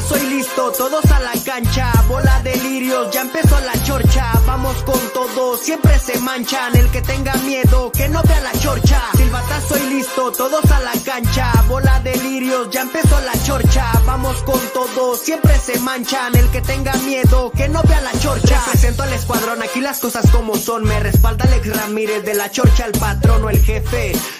[0.00, 1.92] Silbatazo y listo, todos a la cancha.
[2.08, 4.32] Bola de lirios, ya empezó la chorcha.
[4.46, 6.74] Vamos con todo, siempre se manchan.
[6.74, 9.02] El que tenga miedo, que no vea la chorcha.
[9.16, 11.52] Silbatazo y listo, todos a la cancha.
[11.68, 13.92] Bola de lirios, ya empezó la chorcha.
[14.06, 16.34] Vamos con todo, siempre se manchan.
[16.34, 18.62] El que tenga miedo, que no vea la chorcha.
[18.70, 20.84] Presento al escuadrón, aquí las cosas como son.
[20.84, 24.12] Me respalda Alex Ramírez de la chorcha, el patrón o el jefe.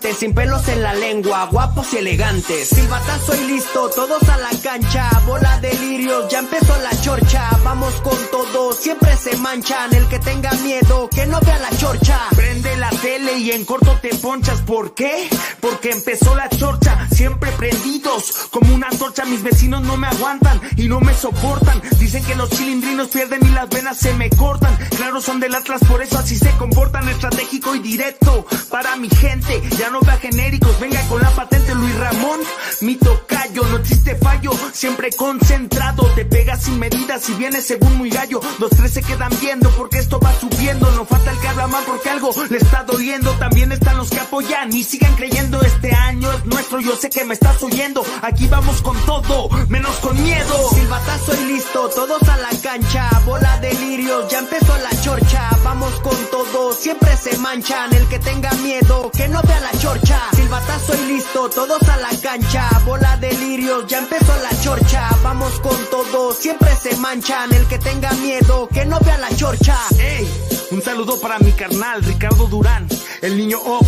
[0.00, 2.68] sin pelos en la lengua, guapos y elegantes.
[2.68, 7.48] Silbatazo y listo, todos a la cancha, bola de lirios, ya empezó la chorcha.
[7.64, 9.92] Vamos con todo, siempre se manchan.
[9.92, 12.20] El que tenga miedo, que no vea la chorcha.
[12.36, 14.60] Prende la tele y en corto te ponchas.
[14.62, 15.28] ¿Por qué?
[15.60, 18.48] Porque empezó la chorcha, siempre prendidos.
[18.50, 21.82] Como una antorcha, mis vecinos no me aguantan y no me soportan.
[21.98, 24.76] Dicen que los cilindrinos pierden y las venas se me cortan.
[24.96, 27.08] Claro, son del Atlas, por eso así se comportan.
[27.08, 29.60] Estratégico y directo para mi gente.
[29.90, 32.40] No vea genéricos, venga con la patente Luis Ramón.
[32.80, 36.04] Mi tocayo, no existe fallo, siempre concentrado.
[36.14, 38.40] Te pegas sin medidas y vienes según muy gallo.
[38.58, 40.90] Los tres se quedan viendo porque esto va subiendo.
[40.92, 43.30] No falta el que habla mal porque algo le está doliendo.
[43.32, 45.60] También están los que apoyan y sigan creyendo.
[45.62, 48.04] Este año es nuestro, yo sé que me estás oyendo.
[48.22, 50.70] Aquí vamos con todo, menos con miedo.
[50.74, 53.08] Silbatazo y listo, todos a la cancha.
[53.24, 55.50] Bola de lirios, ya empezó la chorcha.
[55.64, 57.92] Vamos con todo, siempre se manchan.
[57.94, 60.20] El que tenga miedo, que no vea la chorcha.
[60.34, 62.68] Silbatazo y listo, todos a la cancha.
[62.84, 65.08] Bola de lirios, ya empezó la chorcha.
[65.22, 67.52] Vamos con todo, siempre se manchan.
[67.52, 69.76] El que tenga miedo, que no vea la chorcha.
[69.98, 70.28] Ey,
[70.70, 72.86] un saludo para mi carnal Ricardo Durán,
[73.22, 73.80] el niño O,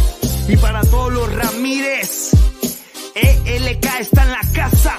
[0.49, 2.31] y para todos los Ramírez.
[3.15, 4.99] ELK está en la casa.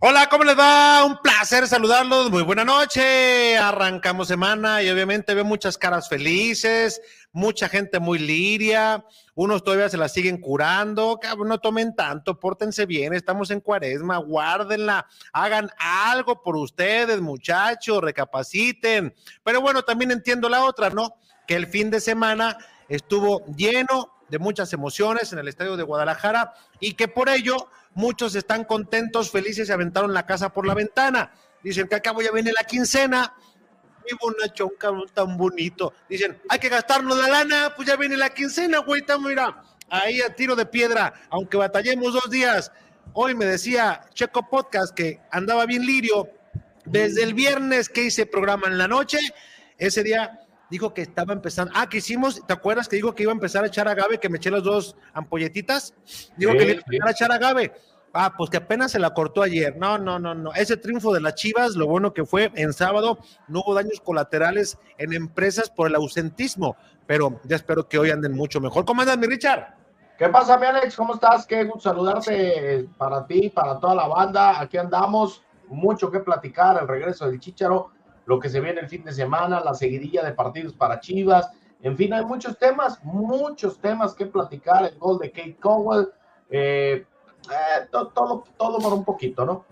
[0.00, 1.04] Hola, ¿cómo les va?
[1.04, 2.30] Un placer saludarlos.
[2.30, 3.58] Muy buena noche.
[3.58, 9.04] Arrancamos semana y obviamente veo muchas caras felices, mucha gente muy liria.
[9.34, 11.18] Unos todavía se la siguen curando.
[11.44, 13.12] No tomen tanto, pórtense bien.
[13.12, 15.04] Estamos en cuaresma, guárdenla.
[15.32, 19.12] Hagan algo por ustedes, muchachos, recapaciten.
[19.42, 21.16] Pero bueno, también entiendo la otra, ¿no?
[21.44, 22.56] Que el fin de semana
[22.88, 28.36] estuvo lleno de muchas emociones en el estadio de Guadalajara y que por ello muchos
[28.36, 31.32] están contentos, felices y aventaron la casa por la ventana.
[31.64, 33.34] Dicen que acabo ya viene la quincena.
[34.04, 35.92] Mi bonachón, cabrón, tan bonito.
[36.08, 40.20] Dicen, hay que gastarnos la lana, pues ya viene la quincena, güey, estamos, mira, ahí
[40.20, 42.70] a tiro de piedra, aunque batallemos dos días.
[43.14, 46.28] Hoy me decía Checo Podcast que andaba bien lirio.
[46.84, 49.18] Desde el viernes que hice programa en la noche,
[49.76, 50.38] ese día
[50.70, 51.72] dijo que estaba empezando.
[51.74, 54.28] Ah, que hicimos, ¿te acuerdas que dijo que iba a empezar a echar agave, que
[54.28, 55.94] me eché las dos ampolletitas?
[56.36, 57.72] Digo que iba a empezar a echar agave.
[58.12, 59.76] Ah, pues que apenas se la cortó ayer.
[59.76, 60.52] No, no, no, no.
[60.54, 63.18] Ese triunfo de las Chivas, lo bueno que fue en sábado,
[63.48, 68.34] no hubo daños colaterales en empresas por el ausentismo, pero ya espero que hoy anden
[68.34, 68.84] mucho mejor.
[68.84, 69.74] ¿Cómo andas, mi Richard?
[70.18, 70.96] ¿Qué pasa, mi Alex?
[70.96, 71.46] ¿Cómo estás?
[71.46, 74.60] Qué gusto saludarte para ti, para toda la banda.
[74.60, 77.92] Aquí andamos, mucho que platicar, el regreso del Chicharo,
[78.28, 81.48] lo que se viene el fin de semana, la seguidilla de partidos para Chivas.
[81.82, 84.84] En fin, hay muchos temas, muchos temas que platicar.
[84.84, 86.08] El gol de Kate Cowell,
[86.50, 87.06] eh,
[87.50, 89.64] eh, todo, todo, todo por un poquito, ¿no?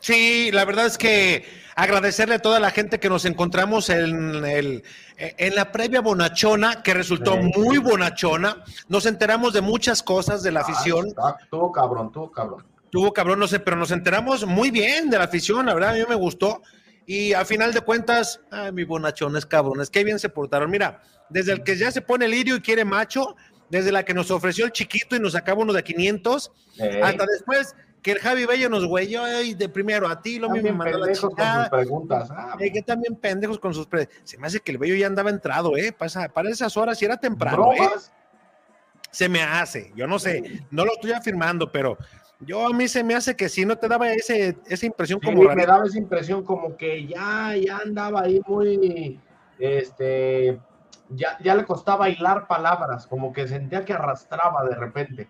[0.00, 1.44] Sí, la verdad es que
[1.76, 4.82] agradecerle a toda la gente que nos encontramos en, el,
[5.18, 7.50] en la previa bonachona, que resultó Sí.
[7.58, 8.64] muy bonachona.
[8.88, 11.08] Nos enteramos de muchas cosas de la afición.
[11.22, 12.64] Ah, Tuvo cabrón, tuvo cabrón.
[12.88, 15.94] Tuvo cabrón, no sé, pero nos enteramos muy bien de la afición, la verdad, a
[15.94, 16.62] mí me gustó.
[17.06, 20.70] Y a final de cuentas, ay, mi bonachones, cabrones, qué bien se portaron.
[20.70, 23.36] Mira, desde el que ya se pone lirio y quiere macho,
[23.70, 27.00] desde la que nos ofreció el chiquito y nos sacaba uno de 500, Ey.
[27.02, 30.70] hasta después que el Javi Bello nos güeyó ay, de primero a ti, lo mismo
[30.70, 31.70] me mandó la chingada.
[31.70, 32.28] preguntas.
[32.32, 35.06] Ah, Eh, que también pendejos con sus pre- Se me hace que el Bello ya
[35.06, 35.92] andaba entrado, ¿eh?
[35.92, 37.78] Para, para esas horas y era temprano, ¿eh?
[39.10, 41.98] Se me hace, yo no sé, no lo estoy afirmando, pero
[42.44, 45.26] yo a mí se me hace que si no te daba ese, esa impresión Sí,
[45.26, 49.20] como me daba esa impresión como que ya, ya andaba ahí muy,
[49.58, 50.58] este,
[51.10, 55.28] ya, ya le costaba hilar palabras, como que sentía que arrastraba de repente.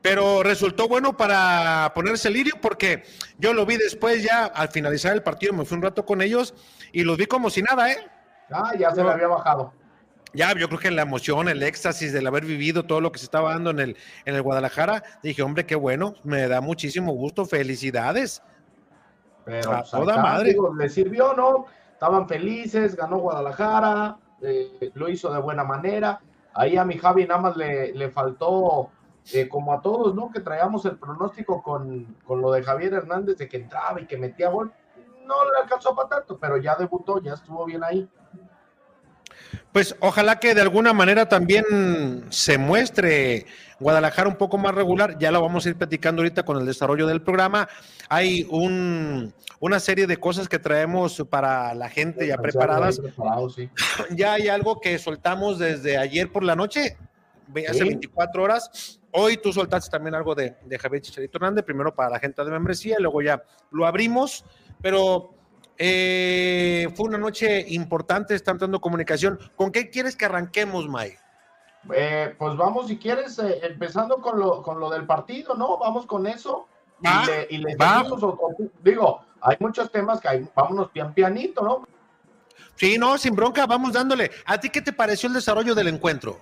[0.00, 3.02] Pero resultó bueno para ponerse lirio porque
[3.38, 6.54] yo lo vi después ya al finalizar el partido, me fui un rato con ellos
[6.92, 7.98] y los vi como si nada, ¿eh?
[8.50, 9.08] Ah, ya se No.
[9.08, 9.72] le había bajado.
[10.32, 13.24] Ya yo creo que la emoción, el éxtasis del haber vivido todo lo que se
[13.24, 17.46] estaba dando en el, en el Guadalajara, dije, hombre, qué bueno, me da muchísimo gusto,
[17.46, 18.42] felicidades.
[19.44, 20.56] Pero a pues, toda madre.
[20.76, 21.66] le sirvió, ¿no?
[21.92, 26.20] Estaban felices, ganó Guadalajara, eh, lo hizo de buena manera.
[26.54, 28.90] Ahí a mi Javi nada más le, le faltó,
[29.32, 30.30] eh, como a todos, ¿no?
[30.30, 34.16] Que traíamos el pronóstico con, con lo de Javier Hernández de que entraba y que
[34.16, 34.72] metía gol.
[35.26, 38.08] No le alcanzó para tanto, pero ya debutó, ya estuvo bien ahí.
[39.72, 43.46] Pues ojalá que de alguna manera también se muestre
[43.80, 45.18] Guadalajara un poco más regular.
[45.18, 47.68] Ya lo vamos a ir platicando ahorita con el desarrollo del programa.
[48.08, 53.00] Hay un, una serie de cosas que traemos para la gente ya preparadas.
[54.10, 56.96] Ya hay algo que soltamos desde ayer por la noche,
[57.68, 59.00] hace 24 horas.
[59.10, 62.50] Hoy tú soltaste también algo de, de Javier Chicharito Hernández, primero para la gente de
[62.50, 64.44] membresía, luego ya lo abrimos,
[64.82, 65.37] pero
[65.78, 69.38] eh, fue una noche importante, están dando comunicación.
[69.54, 71.14] ¿Con qué quieres que arranquemos, May?
[71.94, 75.78] Eh, pues vamos, si quieres, eh, empezando con lo, con lo del partido, ¿no?
[75.78, 76.66] Vamos con eso.
[77.48, 77.76] y le,
[78.82, 81.86] digo, hay muchos temas que hay, vámonos pian pianito, ¿no?
[82.74, 84.32] Sí, no, sin bronca, vamos dándole.
[84.46, 86.40] ¿A ti qué te pareció el desarrollo del encuentro?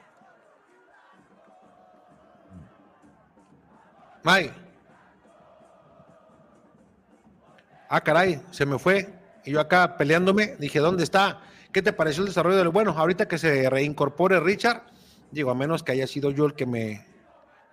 [4.23, 4.51] May.
[7.89, 9.16] Ah, caray, se me fue.
[9.47, 11.41] Y yo acá peleándome, dije, ¿dónde está?
[11.73, 12.91] ¿Qué te pareció el desarrollo del bueno?
[12.99, 14.83] Ahorita que se reincorpore Richard,
[15.31, 17.07] digo, a menos que haya sido yo el que me.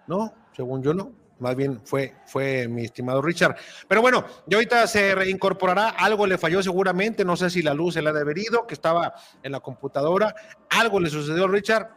[0.08, 1.12] No, según yo no.
[1.40, 3.56] Más bien fue, fue mi estimado Richard.
[3.88, 5.90] Pero bueno, yo ahorita se reincorporará.
[5.90, 7.26] Algo le falló seguramente.
[7.26, 10.36] No sé si la luz se la ha deberido, que estaba en la computadora.
[10.70, 11.90] Algo le sucedió Richard,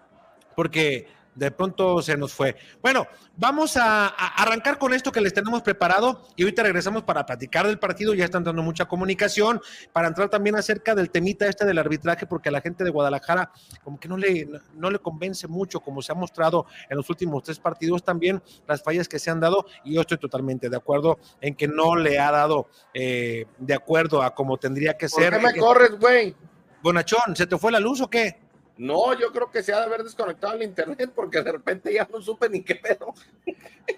[0.56, 2.56] porque de pronto se nos fue.
[2.82, 3.06] Bueno,
[3.36, 7.78] vamos a, arrancar con esto que les tenemos preparado y ahorita regresamos para platicar del
[7.78, 8.14] partido.
[8.14, 9.60] Ya están dando mucha comunicación
[9.92, 13.52] para entrar también acerca del temita este del arbitraje, porque a la gente de Guadalajara
[13.84, 17.42] como que no le, no le convence mucho, como se ha mostrado en los últimos
[17.42, 19.66] tres partidos también, las fallas que se han dado.
[19.84, 24.22] Y yo estoy totalmente de acuerdo en que no le ha dado eh, de acuerdo
[24.22, 25.32] a como tendría que ser.
[25.32, 26.34] ¿Por qué me corres, güey?
[26.82, 28.45] Bonachón, ¿se te fue la luz o qué?
[28.78, 32.06] No, yo creo que se ha de haber desconectado el internet porque de repente ya
[32.12, 33.14] no supe ni qué pedo.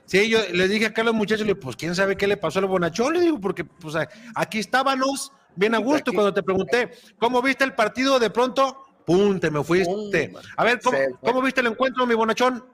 [0.04, 2.60] Sí, yo les dije acá a los muchachos, le pues quién sabe qué le pasó
[2.60, 3.94] al bonachón, le digo, porque pues
[4.34, 8.18] aquí estábamos bien a gusto cuando te pregunté, ¿cómo viste el partido?
[8.18, 10.32] De pronto, pum, te me fuiste.
[10.56, 10.80] A ver,
[11.20, 12.64] ¿cómo, viste el encuentro, mi bonachón?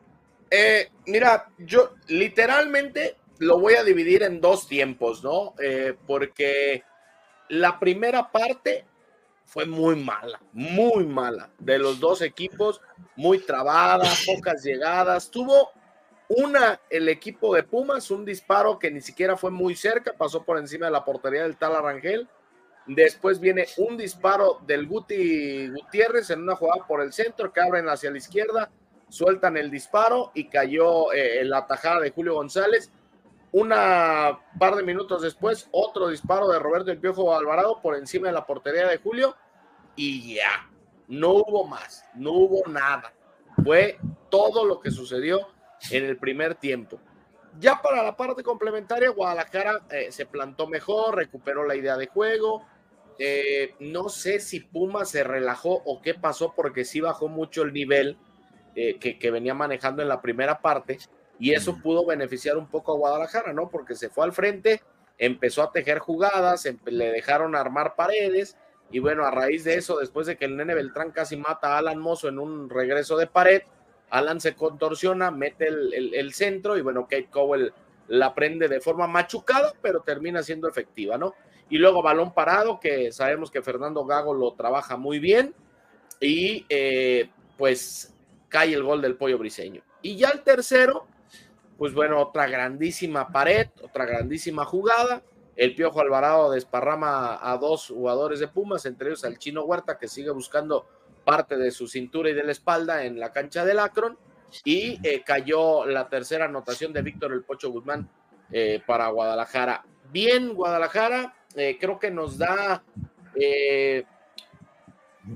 [0.50, 5.54] Eh, mira, yo literalmente lo voy a dividir en dos tiempos, ¿no?
[5.58, 6.84] Eh, porque
[7.48, 8.84] la primera parte
[9.44, 11.50] fue muy mala, muy mala.
[11.58, 12.80] De los dos equipos,
[13.16, 15.30] muy trabada, pocas llegadas.
[15.30, 15.70] Tuvo
[16.28, 20.58] una, el equipo de Pumas, un disparo que ni siquiera fue muy cerca, pasó por
[20.58, 22.28] encima de la portería del tal Arangel.
[22.86, 27.88] Después viene un disparo del Guti Gutiérrez en una jugada por el centro que abren
[27.88, 28.70] hacia la izquierda,
[29.08, 32.90] sueltan el disparo y cayó eh, la tajada de Julio González.
[33.56, 38.32] Una par de minutos después, otro disparo de Roberto El Piojo Alvarado por encima de
[38.32, 39.36] la portería de Julio
[39.94, 40.68] y ya.
[41.06, 43.14] No hubo más, no hubo nada.
[43.62, 45.46] Fue todo lo que sucedió
[45.92, 46.98] en el primer tiempo.
[47.60, 52.66] Ya para la parte complementaria, Guadalajara eh, se plantó mejor, recuperó la idea de juego.
[53.20, 57.72] Eh, no sé si Puma se relajó o qué pasó, porque sí bajó mucho el
[57.72, 58.18] nivel
[58.74, 60.98] eh, que, que, venía manejando en la primera parte,
[61.38, 63.68] y eso pudo beneficiar un poco a Guadalajara, ¿no?
[63.68, 64.82] Porque se fue al frente,
[65.18, 68.56] empezó a tejer jugadas, le dejaron armar paredes,
[68.90, 71.78] y bueno, a raíz de eso, después de que el nene Beltrán casi mata a
[71.78, 73.62] Alan Mozo en un regreso de pared,
[74.10, 77.72] Alan se contorsiona, mete el, centro y bueno, Kate Cowell
[78.06, 81.34] la prende de forma machucada, pero termina siendo efectiva, ¿no?
[81.70, 85.54] Y luego balón parado, que sabemos que Fernando Gago lo trabaja muy bien
[86.20, 88.14] y eh, pues
[88.48, 89.82] cae el gol del pollo briseño.
[90.02, 91.08] Y ya el tercero,
[91.78, 95.22] pues bueno, otra grandísima pared, otra grandísima jugada
[95.56, 100.08] el Piojo Alvarado desparrama a dos jugadores de Pumas, entre ellos al Chino Huerta, que
[100.08, 100.86] sigue buscando
[101.24, 104.18] parte de su cintura y de la espalda en la cancha del Akron.
[104.64, 108.08] Y eh, cayó la tercera anotación de Víctor El Pocho Guzmán
[108.50, 109.84] eh, para Guadalajara.
[110.10, 112.82] Bien, Guadalajara, eh, creo que nos da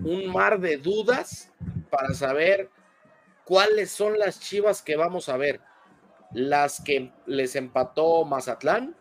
[0.05, 1.53] un mar de dudas
[1.91, 2.71] para saber
[3.45, 5.61] cuáles son las chivas que vamos a ver.
[6.33, 8.95] Las que les empató Mazatlán,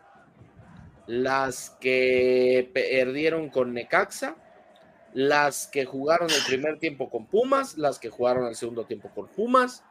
[1.06, 4.36] las que perdieron con Necaxa,
[5.14, 9.26] las que jugaron el primer tiempo con Pumas, las que jugaron el segundo tiempo con
[9.28, 9.82] Pumas.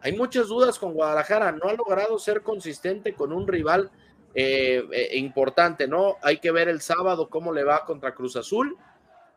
[0.00, 3.90] Hay muchas dudas con Guadalajara, no ha logrado ser consistente con un rival
[4.34, 6.16] eh, eh, importante, ¿no?
[6.22, 8.76] Hay que ver el sábado cómo le va contra Cruz Azul.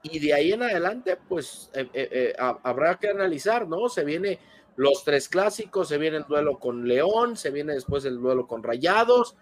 [0.01, 3.89] y de ahí en adelante, pues eh, habrá que analizar, ¿no?
[3.89, 4.39] Se viene
[4.79, 8.63] los tres clásicos, se viene el duelo con León, se viene después el duelo con
[8.63, 9.35] Rayados.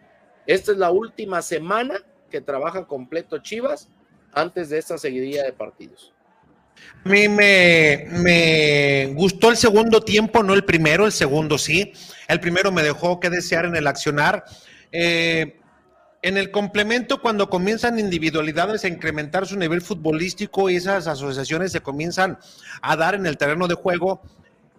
[0.47, 3.87] Esta es la última semana que trabaja completo Chivas
[4.33, 6.11] antes de esta seguidilla de partidos.
[7.05, 11.93] A mí me, gustó el segundo tiempo, no el primero, el segundo sí.
[12.27, 14.43] El primero me dejó que desear en el accionar.
[14.91, 15.59] Eh,
[16.23, 21.81] en el complemento, cuando comienzan individualidades a incrementar su nivel futbolístico y esas asociaciones se
[21.81, 22.39] comienzan
[22.81, 24.23] a dar en el terreno de juego,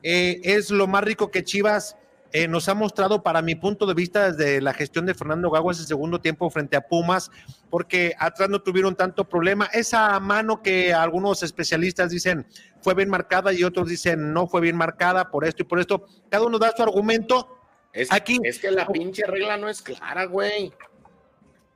[0.02, 1.96] eh, es lo más rico que Chivas
[2.30, 5.70] eh, nos ha mostrado, para mi punto de vista, desde la gestión de Fernando Gago
[5.70, 7.30] ese segundo tiempo frente a Pumas,
[7.70, 9.66] porque atrás no tuvieron tanto problema.
[9.72, 12.46] Esa mano que algunos especialistas dicen
[12.82, 16.04] fue bien marcada y otros dicen no fue bien marcada por esto y por esto,
[16.28, 17.56] cada uno da su argumento.
[17.94, 20.72] Es, Aquí, es que la pinche regla no es clara, güey.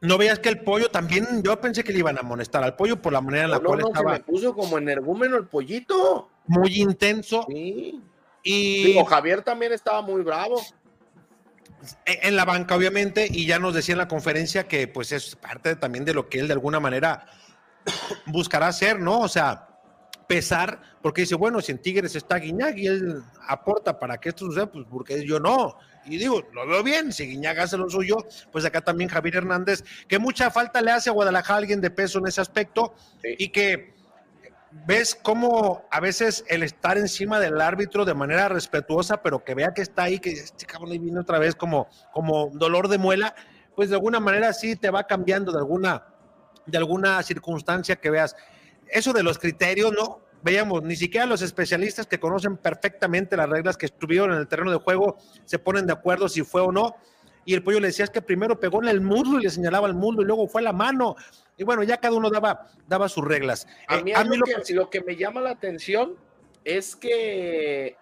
[0.03, 3.01] No veas que el pollo también, yo pensé que le iban a amonestar al pollo
[3.01, 4.17] por la manera en la cual estaba.
[4.17, 6.29] Se me puso como energúmeno el pollito.
[6.47, 7.47] Muy intenso.
[7.49, 8.03] Sí.
[8.43, 10.61] Y Digo, Javier también estaba muy bravo.
[12.07, 15.37] E, en la banca, obviamente, y ya nos decía en la conferencia que pues es
[15.37, 17.27] parte también de lo que él de alguna manera
[18.27, 19.21] buscará hacer, ¿no?
[19.21, 19.69] O sea,
[20.27, 24.47] pesar, porque dice, bueno, si en Tigres está Guiñac y él aporta para que esto
[24.47, 25.77] suceda, pues porque yo no.
[26.07, 28.17] Y digo, lo veo bien, si Guiñac hace lo suyo,
[28.51, 32.19] pues acá también Javier Hernández, que mucha falta le hace a Guadalajara alguien de peso
[32.19, 33.92] en ese aspecto y que
[34.87, 39.75] ves cómo a veces el estar encima del árbitro de manera respetuosa, pero que vea
[39.75, 43.35] que está ahí, que este cabrón ahí viene otra vez como, como dolor de muela,
[43.77, 46.07] pues de alguna manera sí te va cambiando de alguna,
[46.67, 48.35] de alguna circunstancia que veas.
[48.89, 50.21] Eso de los criterios, ¿no?
[50.43, 54.73] Veíamos, ni siquiera los especialistas que conocen perfectamente las reglas que estuvieron en el terreno
[54.73, 56.97] de juego se ponen de acuerdo si fue o no.
[57.45, 59.89] Y el pollo le decía es que primero pegó en el muslo y le señalaba
[59.89, 61.17] el muslo y luego fue la mano.
[61.57, 63.67] Y bueno, ya cada uno daba, daba sus reglas.
[63.89, 66.17] A eh, mí, lo, que, lo, que, me llama la atención
[66.65, 67.97] es que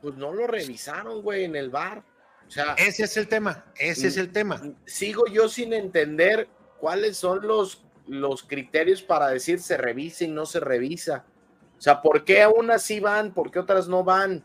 [0.00, 2.02] pues no lo revisaron, güey, en el bar.
[2.46, 4.60] O sea, ese es el tema, ese es el tema.
[4.84, 10.44] Sigo yo sin entender cuáles son los, los criterios para decir se revisa y no
[10.44, 11.24] se revisa.
[11.78, 14.44] O sea, ¿por qué unas sí van, por qué otras no van?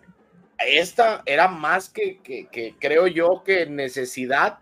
[0.59, 4.59] Esta era más que, que, creo yo que necesidad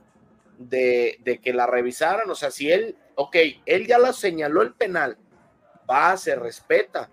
[0.58, 2.30] de, de, que la revisaran.
[2.30, 3.36] O sea, si él ok,
[3.66, 5.18] él ya la señaló el penal,
[5.90, 7.10] va, se respeta,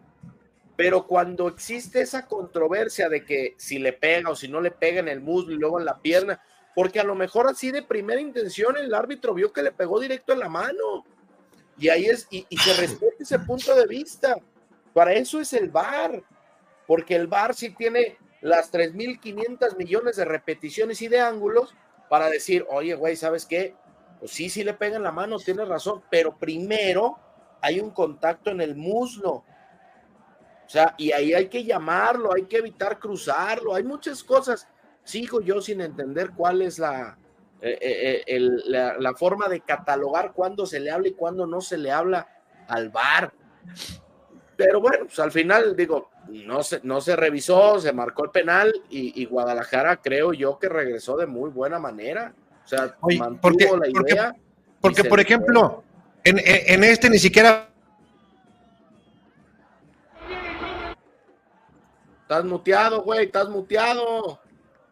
[0.76, 5.00] pero cuando existe esa controversia de que si le pega o si no le pega
[5.00, 6.42] en el muslo y luego en la pierna,
[6.74, 10.32] porque a lo mejor así de primera intención el árbitro vio que le pegó directo
[10.32, 11.04] en la mano.
[11.78, 14.36] Y ahí es, y, se respeta ese punto de vista.
[14.94, 16.22] Para eso es el VAR,
[16.86, 21.75] porque el VAR sí tiene las 3.500 millones de repeticiones y de ángulos
[22.11, 23.75] para decir, oye, güey, ¿sabes qué?
[24.22, 27.18] pues sí, sí le pegan la mano, tiene razón, pero primero
[27.61, 29.32] hay un contacto en el muslo.
[29.32, 34.68] O sea, y ahí hay que llamarlo, hay que evitar cruzarlo, hay muchas cosas.
[35.02, 37.18] Sigo yo sin entender cuál es la,
[37.61, 41.76] eh, eh, eh, la, forma de catalogar cuándo se le habla y cuándo no se
[41.76, 42.28] le habla
[42.68, 43.34] al bar.
[44.64, 48.73] Pero bueno, pues al final digo, no se, no se revisó, se marcó el penal
[48.90, 52.35] y, y Guadalajara creo yo que regresó de muy buena manera.
[52.64, 52.97] O sea,
[53.40, 54.35] porque, la idea.
[54.81, 55.83] Porque, por ejemplo,
[56.25, 57.69] en, en, este ni siquiera.
[62.23, 64.40] Estás muteado, güey, estás muteado.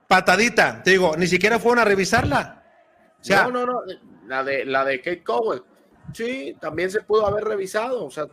[0.06, 2.62] Patadita, te digo, ni siquiera fueron a revisarla.
[3.28, 3.82] no, no, no,
[4.26, 5.62] la de, la de Kate Cowell.
[6.12, 8.04] Sí, también se pudo haber revisado.
[8.04, 8.26] O sea,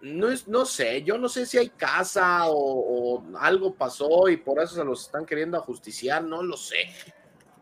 [0.00, 4.62] no, es, no sé, yo no sé si hay casa o, algo pasó y por
[4.62, 6.90] eso se los están queriendo ajusticiar, no lo sé.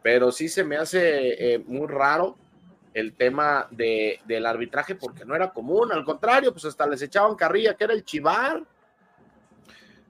[0.03, 2.37] Pero sí se me hace eh, muy raro
[2.95, 7.35] el tema de, del arbitraje porque no era común, al contrario, pues hasta les echaban
[7.35, 8.63] carrilla que era el chivar.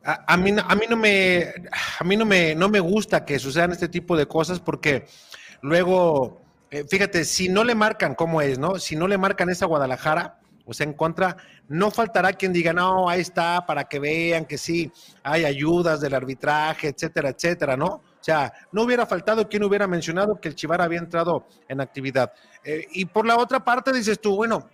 [0.04, 1.52] A, mí, a mí no me
[1.98, 5.04] a mí no me no me gusta que sucedan este tipo de cosas porque
[5.62, 6.40] luego
[6.70, 10.38] eh, fíjate si no le marcan cómo es no si no le marcan esa Guadalajara
[10.66, 11.36] o sea en contra
[11.68, 14.92] no faltará quien diga no ahí está para que vean que sí
[15.22, 20.40] hay ayudas del arbitraje etcétera etcétera no o sea, no hubiera faltado quien hubiera mencionado
[20.40, 22.32] que el Chivar había entrado en actividad.
[22.64, 24.68] Eh, y por la otra parte dices tú, bueno,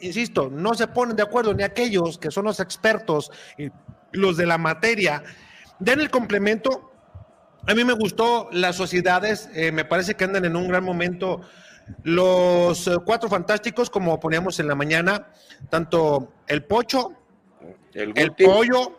[0.00, 3.68] insisto, no se ponen de acuerdo ni aquellos que son los expertos y
[4.10, 5.22] los de la materia.
[5.78, 6.90] Den el complemento.
[7.68, 11.42] A mí me gustó las sociedades, eh, me parece que andan en un gran momento
[12.02, 15.28] los eh, cuatro fantásticos, como poníamos en la mañana,
[15.70, 17.12] tanto el pocho,
[17.94, 18.98] el, el pollo,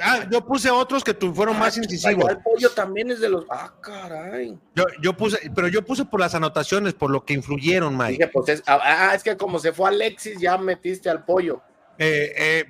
[0.00, 2.30] ah, yo puse otros que fueron más ah, incisivos.
[2.30, 3.44] El pollo también es de los.
[3.50, 4.58] Ah, caray.
[5.00, 8.28] Yo, puse, pero yo puse por las anotaciones, por lo que influyeron, Mike.
[8.28, 11.62] Pues ah, ah, es, que como se fue Alexis, ya metiste al pollo.
[11.98, 12.64] Eh, eh,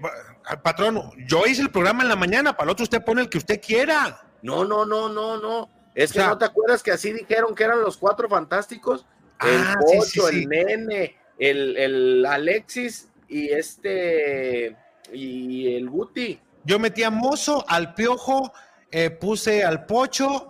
[0.62, 3.38] patrón, yo hice el programa en la mañana, para el otro usted pone el que
[3.38, 4.21] usted quiera.
[4.42, 5.82] No, no, no, no, no.
[5.95, 9.07] Es que no te acuerdas que así dijeron que eran los cuatro fantásticos.
[9.41, 14.77] El pollo, el nene, el, el Alexis y este
[15.13, 16.41] y el Guti.
[16.65, 18.53] Yo metí a Mozo, al Piojo,
[18.91, 20.49] eh, puse al Pocho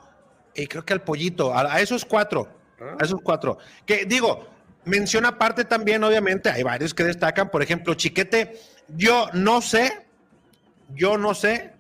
[0.55, 2.49] y creo que al Pollito, a, esos cuatro,
[2.99, 3.59] a esos cuatro.
[3.87, 4.47] Que digo,
[4.85, 8.59] menciona aparte también, obviamente, hay varios que destacan, por ejemplo, Chiquete,
[8.89, 10.07] yo no sé,
[10.91, 11.72] yo no sé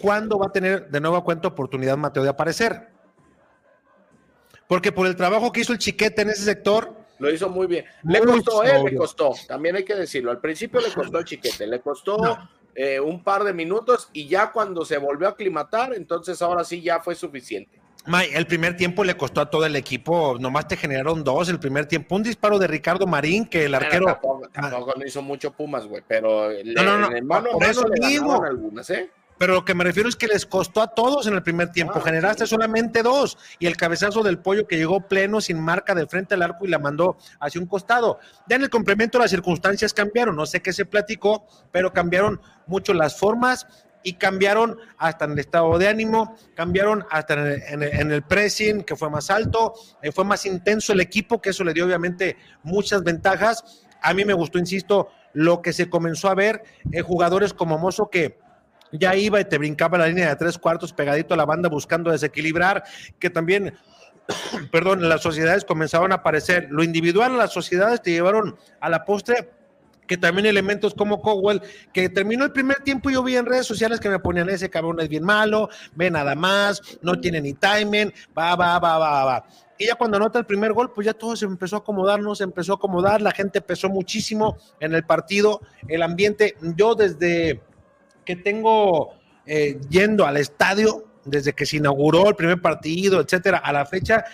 [0.00, 2.88] cuándo va a tener de nuevo cuenta oportunidad Mateo de aparecer.
[4.66, 7.84] Porque por el trabajo que hizo el Chiquete en ese sector, lo hizo muy bien.
[8.02, 10.30] Le costó, eh, le costó, también hay que decirlo.
[10.30, 12.16] Al principio le costó el chiquete, le costó
[12.74, 16.80] eh, un par de minutos y ya cuando se volvió a aclimatar, entonces ahora sí
[16.80, 17.78] ya fue suficiente.
[18.32, 21.84] el primer tiempo le costó a todo el equipo, nomás te generaron dos el primer
[21.84, 22.16] tiempo.
[22.16, 24.06] Un disparo de Ricardo Marín, que el arquero.
[24.06, 28.42] Tampoco, tampoco no hizo mucho Pumas, güey, pero no, no, no, mano, por eso digo.
[28.42, 29.10] algunas, ¿eh?
[29.40, 31.94] Pero lo que me refiero es que les costó a todos en el primer tiempo.
[31.96, 33.38] Ah, Generaste solamente dos.
[33.58, 36.68] Y el cabezazo del pollo que llegó pleno, sin marca de frente al arco y
[36.68, 38.18] la mandó hacia un costado.
[38.50, 40.36] Ya en el complemento las circunstancias cambiaron.
[40.36, 43.66] No sé qué se platicó, pero cambiaron mucho las formas
[44.02, 49.08] y cambiaron hasta en el estado de ánimo, cambiaron hasta en el, pressing, que fue
[49.08, 53.86] más alto, eh, fue más intenso el equipo, que eso le dio obviamente muchas ventajas.
[54.02, 58.10] A mí me gustó, insisto, lo que se comenzó a ver, en jugadores como Mozo
[58.10, 58.38] que
[58.92, 62.10] ya iba y te brincaba la línea de tres cuartos pegadito a la banda buscando
[62.10, 62.84] desequilibrar,
[63.18, 63.74] que también,
[64.72, 66.68] perdón, las sociedades comenzaban a aparecer.
[66.70, 69.50] Lo individual, las sociedades te llevaron a la postre
[70.10, 73.64] que también elementos como Cowell, que terminó el primer tiempo y yo vi en redes
[73.64, 77.52] sociales que me ponían ese cabrón es bien malo, ve nada más, no tiene ni
[77.52, 79.46] timing, va, va, va, va, va.
[79.78, 82.42] Y ya cuando anota el primer gol, pues ya todo se empezó a acomodar, se
[82.42, 87.60] empezó a acomodar, la gente pesó muchísimo en el partido, el ambiente, yo desde
[88.36, 89.14] tengo
[89.46, 94.24] eh, yendo al estadio desde que se inauguró el primer partido, etcétera, a la fecha,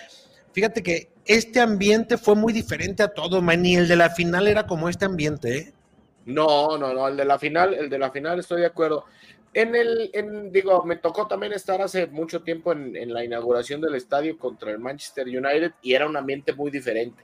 [0.51, 4.47] fíjate que este ambiente fue muy diferente a todo, man, ni el de la final
[4.47, 5.73] era como este ambiente, ¿eh?
[6.25, 9.05] No, no, no, el de la final, el de la final estoy de acuerdo.
[9.53, 13.95] En el, en, digo, me tocó también estar hace mucho tiempo en, la inauguración del
[13.95, 17.23] estadio contra el Manchester United y era un ambiente muy diferente.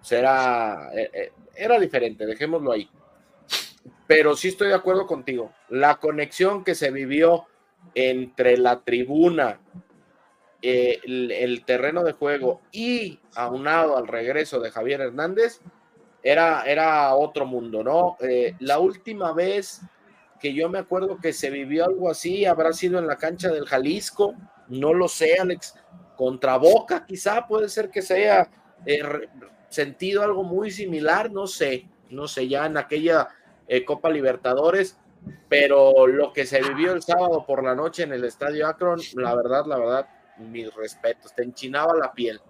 [0.00, 2.88] O sea, era, eh, era diferente, dejémoslo ahí
[4.06, 5.52] pero sí estoy de acuerdo contigo.
[5.68, 7.46] La conexión que se vivió
[7.94, 9.60] entre la tribuna,
[10.62, 15.60] eh, el, terreno de juego y aunado al regreso de Javier Hernández,
[16.22, 18.16] era, era otro mundo, ¿no?
[18.20, 19.82] Eh, la última vez
[20.40, 23.66] que yo me acuerdo que se vivió algo así habrá sido en la cancha del
[23.66, 24.34] Jalisco,
[24.68, 25.74] no lo sé, Alex,
[26.16, 28.50] contra Boca quizá puede ser que se haya
[28.86, 29.02] eh,
[29.68, 33.28] sentido algo muy similar, no sé, no sé, ya en aquella
[33.68, 34.96] eh, Copa Libertadores,
[35.48, 39.34] pero lo que se vivió el sábado por la noche en el Estadio Akron, la
[39.34, 40.06] verdad, la verdad,
[40.38, 42.40] mis respetos, te enchinaba la piel.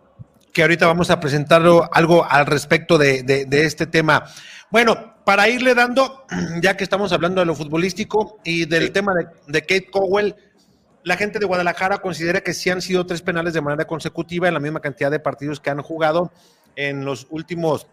[0.52, 4.24] Que ahorita vamos a presentarlo algo al respecto de, este tema.
[4.70, 6.24] Bueno, para irle dando,
[6.62, 10.34] ya que estamos hablando de lo futbolístico y del tema de, de Kate Cowell,
[11.02, 14.54] la gente de Guadalajara considera que sí han sido tres penales de manera consecutiva en
[14.54, 16.32] la misma cantidad de partidos que han jugado
[16.76, 17.86] en los últimos,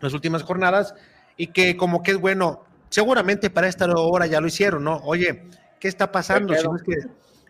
[0.00, 0.94] las últimas jornadas
[1.36, 4.98] y que como que es bueno, seguramente para esta hora ya lo hicieron, ¿no?
[5.04, 5.44] Oye,
[5.80, 6.54] ¿qué está pasando?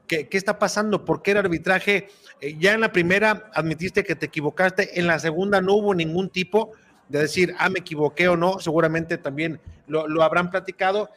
[0.07, 1.05] ¿qué, está pasando?
[1.05, 2.09] ¿Por qué el arbitraje?
[2.40, 6.31] Eh, ya en la primera admitiste que te equivocaste, en la segunda no hubo ningún
[6.31, 6.73] tipo
[7.09, 11.11] de decir, ah, me equivoqué o no, seguramente también lo, habrán platicado,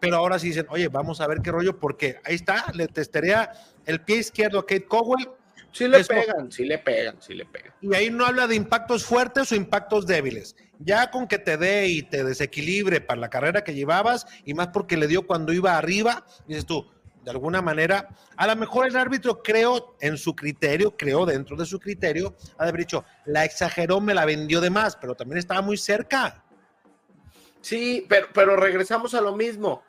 [0.00, 3.50] pero ahora sí dicen, oye, vamos a ver qué rollo, porque ahí está, le testería
[3.86, 5.28] el pie izquierdo a Kate Cowell.
[5.72, 7.72] Sí le pegan, sí le pegan, sí le pegan.
[7.80, 10.54] Y ahí no habla de impactos fuertes o impactos débiles
[10.84, 14.68] ya con que te dé y te desequilibre para la carrera que llevabas, y más
[14.68, 16.86] porque le dio cuando iba arriba, dices tú,
[17.24, 21.66] de alguna manera, a lo mejor el árbitro creo en su criterio, creo dentro de
[21.66, 25.38] su criterio, ha de haber dicho, la exageró, me la vendió de más, pero también
[25.38, 26.42] estaba muy cerca.
[27.60, 29.84] Sí, pero, pero regresamos a lo mismo.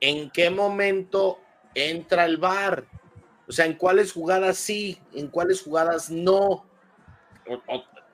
[0.00, 1.38] ¿En qué momento
[1.72, 2.84] entra el VAR?
[3.48, 4.98] O sea, ¿en cuáles jugadas sí?
[5.12, 6.66] ¿En cuáles jugadas no?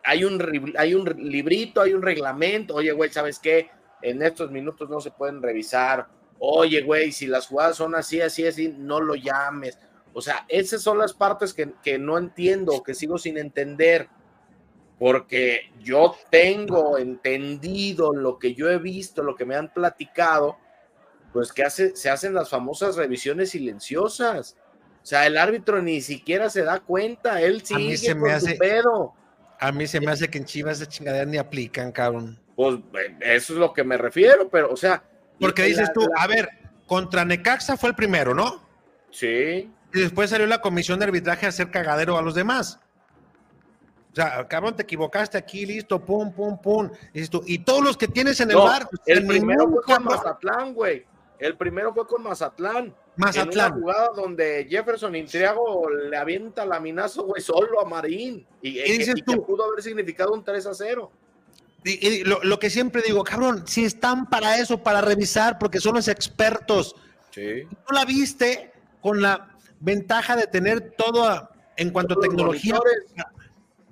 [0.04, 3.70] hay un, hay un librito, hay un reglamento, oye, güey, ¿sabes qué?
[4.02, 8.46] En estos minutos no se pueden revisar, oye, güey, si las jugadas son así, así,
[8.46, 9.78] así, no lo llames.
[10.12, 14.08] O sea, esas son las partes que, que no entiendo, que sigo sin entender,
[14.98, 20.58] porque yo tengo entendido lo que yo he visto, lo que me han platicado,
[21.32, 24.56] pues que hace, se hacen las famosas revisiones silenciosas.
[25.02, 28.58] O sea, el árbitro ni siquiera se da cuenta, él sigue se me hace- su
[28.58, 29.14] pedo.
[29.58, 32.38] A mí se me hace que en Chivas esa chingadera ni aplican, cabrón.
[32.56, 35.02] Pues eh, eso es lo que me refiero, pero, o sea.
[35.40, 36.48] Porque la- dices tú, la- a ver,
[36.86, 38.62] contra Necaxa fue el primero, ¿no?
[39.10, 42.80] Sí, Y después salió la comisión de arbitraje a hacer cagadero a los demás.
[44.12, 46.90] O sea, cabrón, te equivocaste aquí, listo, pum, pum, pum.
[47.30, 48.88] Tú, y todos los que tienes en el No, bar.
[49.06, 51.04] el primero fue con Mazatlán, güey.
[51.38, 52.94] El primero fue con Mazatlán.
[53.16, 53.72] Mazatlán.
[53.72, 58.46] En una jugada donde Jefferson Intriago le avienta laminazo, güey, solo a Marín.
[58.62, 61.10] Y, Y dices y que tú- pudo haber significado un 3 a 0.
[61.84, 65.80] Y, y lo, lo que siempre digo, cabrón, si están para eso, para revisar, porque
[65.80, 66.94] son los expertos.
[67.30, 67.64] Sí.
[67.64, 69.48] ¿No la viste con la
[69.80, 72.78] ventaja de tener todo a- en cuanto a tecnología?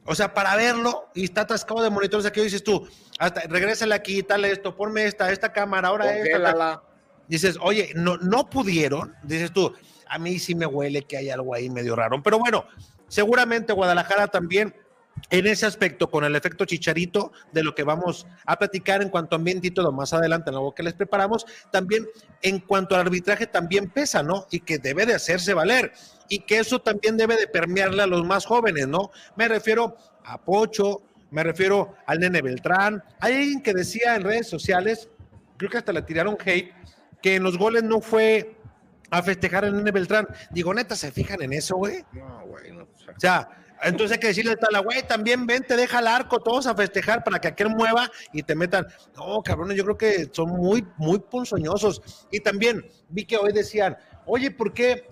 [0.07, 2.87] O sea, para verlo y está atascado de monitores aquí, dices tú,
[3.19, 6.83] hasta regrésale aquí, tal esto, ponme esta, esta cámara, ahora esta.
[7.31, 9.15] Dices, oye, no, no pudieron.
[9.23, 9.73] Dices tú,
[10.09, 12.21] a mí sí me huele que hay algo ahí medio raro.
[12.23, 12.65] Pero bueno,
[13.07, 14.75] seguramente Guadalajara también
[15.31, 19.37] en ese aspecto, con el efecto chicharito de lo que vamos a platicar en cuanto
[19.37, 19.41] a
[19.73, 22.09] todo más adelante, en algo que les preparamos, también
[22.43, 24.47] en cuanto al arbitraje también pesa, ¿no?
[24.51, 25.93] Y que debe de hacerse valer.
[26.29, 29.13] Y que eso también debe de permearle a los más jóvenes, ¿no?
[29.37, 33.05] Me refiero a Pocho, me refiero al nene Beltrán.
[33.21, 35.09] Hay alguien que decía en redes sociales,
[35.59, 36.73] creo que hasta le tiraron hate,
[37.23, 38.57] que en los goles no fue
[39.11, 40.29] a festejar el nene Beltrán.
[40.51, 42.05] Digo, neta, ¿se fijan en eso, güey?
[42.13, 43.49] No, güey, no, o sea,
[43.83, 47.25] entonces hay que decirle a la güey, también vente, deja el arco, todos a festejar
[47.25, 48.87] para que aquel mueva y te metan.
[49.17, 52.27] No, cabrones, yo creo que son muy, muy ponzoñosos.
[52.31, 55.09] Y también vi que hoy decían, oye, ¿por qué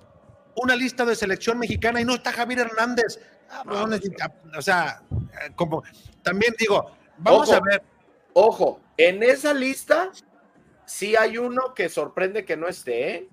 [0.55, 3.21] una lista de selección mexicana y no está Javier Hernández?
[3.49, 4.03] Cabrones,
[4.57, 5.83] o sea, eh, como
[6.23, 7.57] también digo, vamos Ojo.
[7.57, 7.83] a ver.
[8.35, 10.11] Ojo, en esa lista
[10.88, 13.29] sí hay uno que sorprende que no esté, ¿eh?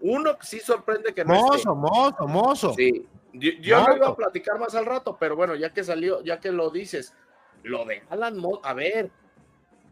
[0.00, 1.46] Uno que sí sorprende que no esté.
[1.46, 2.74] Mozo, mozo, mozo.
[2.74, 3.88] Sí, yo, yo No.
[3.88, 6.70] lo iba a platicar más al rato, pero bueno, ya que salió, ya que lo
[6.70, 7.14] dices,
[7.62, 9.10] lo de Alan Moss, a ver,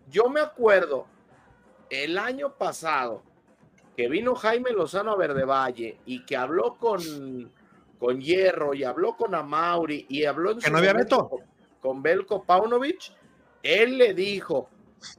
[0.09, 1.07] yo me acuerdo
[1.89, 3.23] el año pasado
[3.97, 7.53] que vino Jaime Lozano a Verde Valle y que habló con,
[7.99, 11.29] con Hierro y habló con Amauri y habló en Que su no había momento veto.
[11.29, 11.41] con,
[11.81, 13.13] con Belko Paunovic,
[13.63, 14.69] él le dijo,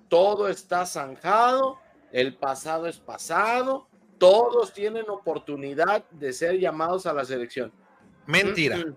[0.07, 1.79] todo está zanjado,
[2.11, 7.71] el pasado es pasado, todos tienen oportunidad de ser llamados a la selección.
[8.27, 8.77] Mentira.
[8.77, 8.95] Mm.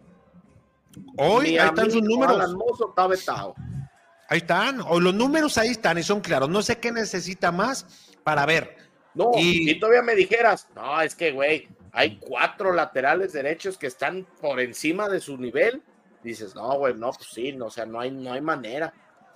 [1.17, 2.55] Hoy Mi ahí están sus números.
[2.89, 3.55] Está vetado.
[4.29, 4.81] Ahí están.
[4.81, 6.49] O los números ahí están y son claros.
[6.49, 8.77] No sé qué necesita más para ver.
[9.15, 13.87] No, Y- y, todavía me dijeras, no, es que, güey, hay cuatro laterales derechos que
[13.87, 15.83] están por encima de su nivel.
[16.23, 18.93] Dices, no, güey, no, pues sí, no, o sea, no hay, no hay manera.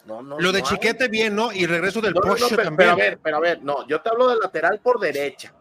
[0.08, 0.74] No, no, Lo de no hay.
[0.74, 1.52] Chiquete bien, ¿no?
[1.52, 2.76] Y regreso del Pocho pero, también.
[2.76, 5.52] pero a ver, pero a ver, no, yo te hablo de lateral por derecha.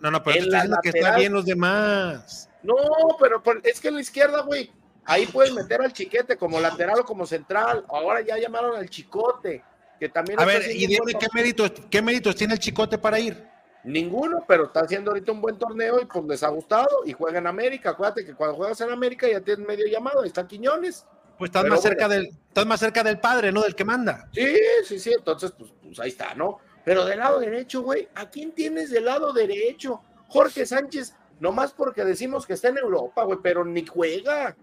[0.00, 2.50] no, no, pero en te estoy la diciendo que está lateral- bien los demás.
[2.64, 2.74] No,
[3.20, 4.70] pero, pero es que en la izquierda, güey,
[5.04, 7.84] ahí puedes meter al chiquete como lateral o como central.
[7.88, 9.62] Ahora ya llamaron al chicote,
[10.00, 13.46] que también A ver, y dime qué méritos, qué méritos tiene el Chicote para ir.
[13.84, 17.38] Ninguno, pero está haciendo ahorita un buen torneo y pues les ha gustado y juega
[17.38, 17.90] en América.
[17.90, 21.06] Acuérdate que cuando juegas en América ya tienes medio llamado, ahí está Quiñones.
[21.40, 22.22] Pues estás más cerca bueno.
[22.22, 23.62] del, estás más cerca del padre, ¿no?
[23.62, 24.28] Del que manda.
[24.34, 26.58] Sí, sí, sí, entonces pues, pues ahí está, ¿no?
[26.84, 30.02] Pero del lado derecho, güey, ¿a quién tienes del lado derecho?
[30.28, 34.54] Jorge Sánchez, nomás porque decimos que está en Europa, güey, pero ni juega.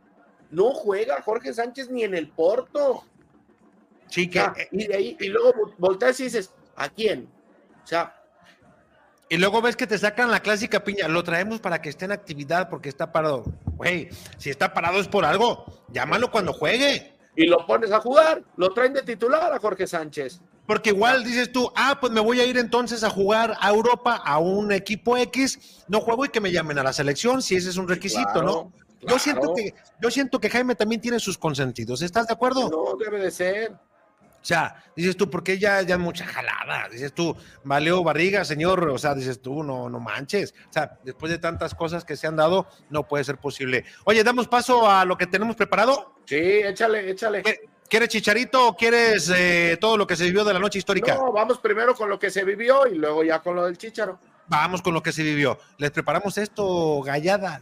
[0.51, 3.03] No juega Jorge Sánchez ni en el Porto.
[4.07, 7.27] Sí, que, Ya, eh, y de ahí, y luego vo- volteas y dices, ¿a quién?
[7.83, 8.16] O sea,
[9.29, 11.07] y luego ves que te sacan la clásica piña.
[11.07, 13.43] Lo traemos para que esté en actividad porque está parado.
[13.75, 15.65] Güey, si está parado es por algo.
[15.91, 17.13] Llámalo cuando juegue.
[17.35, 20.41] y lo pones a jugar, lo traen de titular a Jorge Sánchez.
[20.65, 24.15] Porque igual dices tú, ah, pues me voy a ir entonces a jugar a Europa,
[24.15, 27.69] a un equipo X, no juego y que me llamen a la selección, si ese
[27.69, 29.07] es un requisito, Claro, ¿no?
[29.07, 32.69] Yo siento que, yo siento que Jaime también tiene sus consentidos, ¿estás de acuerdo?
[32.69, 33.71] No, debe de ser.
[34.47, 38.97] O sea, dices tú, porque ya, ya mucha jalada, dices tú, valió barriga, señor, o
[38.97, 40.53] sea, dices tú, no, no manches.
[40.69, 43.83] O sea, después de tantas cosas que se han dado, no puede ser posible.
[44.05, 46.15] Oye, damos paso a lo que tenemos preparado.
[46.23, 47.43] Sí, échale, échale.
[47.43, 51.15] ¿Qué- ¿Quieres chicharito o quieres eh, todo lo que se vivió de la noche histórica?
[51.15, 54.17] No, vamos primero con lo que se vivió y luego ya con lo del chicharo.
[54.47, 55.59] Vamos con lo que se vivió.
[55.77, 57.61] Les preparamos esto, gallada.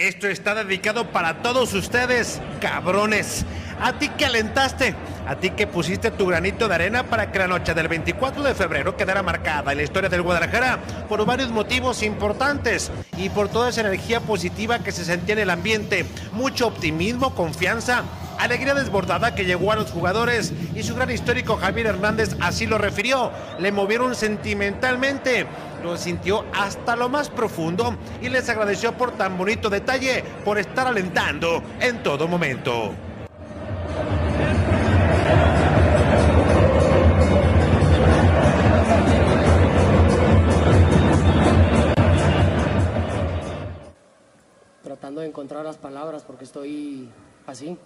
[0.00, 3.44] Esto está dedicado para todos ustedes, cabrones.
[3.82, 4.94] A ti que alentaste
[5.26, 8.54] A ti que pusiste tu granito de arena para que la noche del 24 de
[8.54, 13.68] febrero quedara marcada en la historia del Guadalajara por varios motivos importantes y por toda
[13.68, 18.04] esa energía positiva que se sentía en el ambiente, mucho optimismo, confianza
[18.40, 22.78] alegría desbordada que llegó a los jugadores y su gran histórico Javier Hernández así lo
[22.78, 23.30] refirió.
[23.58, 25.46] Le movieron sentimentalmente,
[25.82, 30.86] lo sintió hasta lo más profundo y les agradeció por tan bonito detalle, por estar
[30.86, 32.92] alentando en todo momento.
[44.82, 47.08] Tratando de encontrar las palabras porque estoy
[47.46, 47.76] así,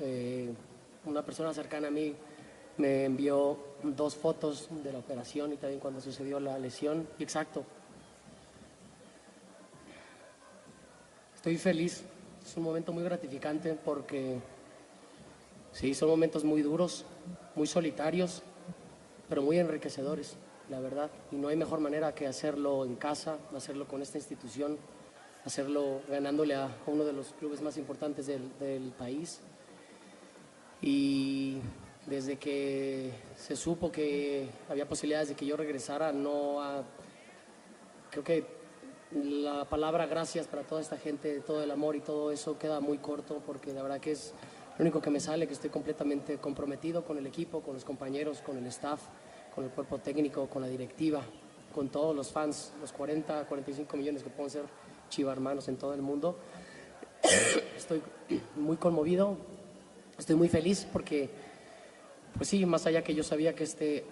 [0.00, 0.52] eh,
[1.04, 2.14] una persona cercana a mí
[2.76, 7.06] me envió dos fotos de la operación y también cuando sucedió la lesión.
[7.18, 7.64] Exacto.
[11.34, 12.04] Estoy feliz.
[12.44, 14.38] Es un momento muy gratificante porque
[15.72, 17.04] sí, son momentos muy duros,
[17.54, 18.42] muy solitarios,
[19.28, 20.36] pero muy enriquecedores,
[20.68, 21.10] la verdad.
[21.30, 24.78] Y no hay mejor manera que hacerlo en casa, hacerlo con esta institución,
[25.44, 29.40] hacerlo ganándole a uno de los clubes más importantes del, del país
[30.80, 31.58] y
[32.06, 36.84] desde que se supo que había posibilidades de que yo regresara, no
[38.10, 38.44] creo que
[39.12, 42.98] la palabra gracias para toda esta gente, todo el amor y todo eso queda muy
[42.98, 44.34] corto porque la verdad que es
[44.76, 48.40] lo único que me sale, que estoy completamente comprometido con el equipo, con los compañeros,
[48.40, 49.00] con el staff,
[49.54, 51.22] con el cuerpo técnico, con la directiva,
[51.74, 54.64] con todos los fans, los 40, 45 millones que pueden ser
[55.08, 56.36] chiva hermanos en todo el mundo.
[57.76, 58.02] Estoy
[58.56, 59.36] muy conmovido,
[60.18, 61.28] Estoy muy feliz porque,
[62.36, 64.04] pues sí, más allá que yo sabía que este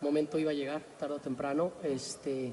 [0.00, 2.52] momento iba a llegar tarde o temprano, este,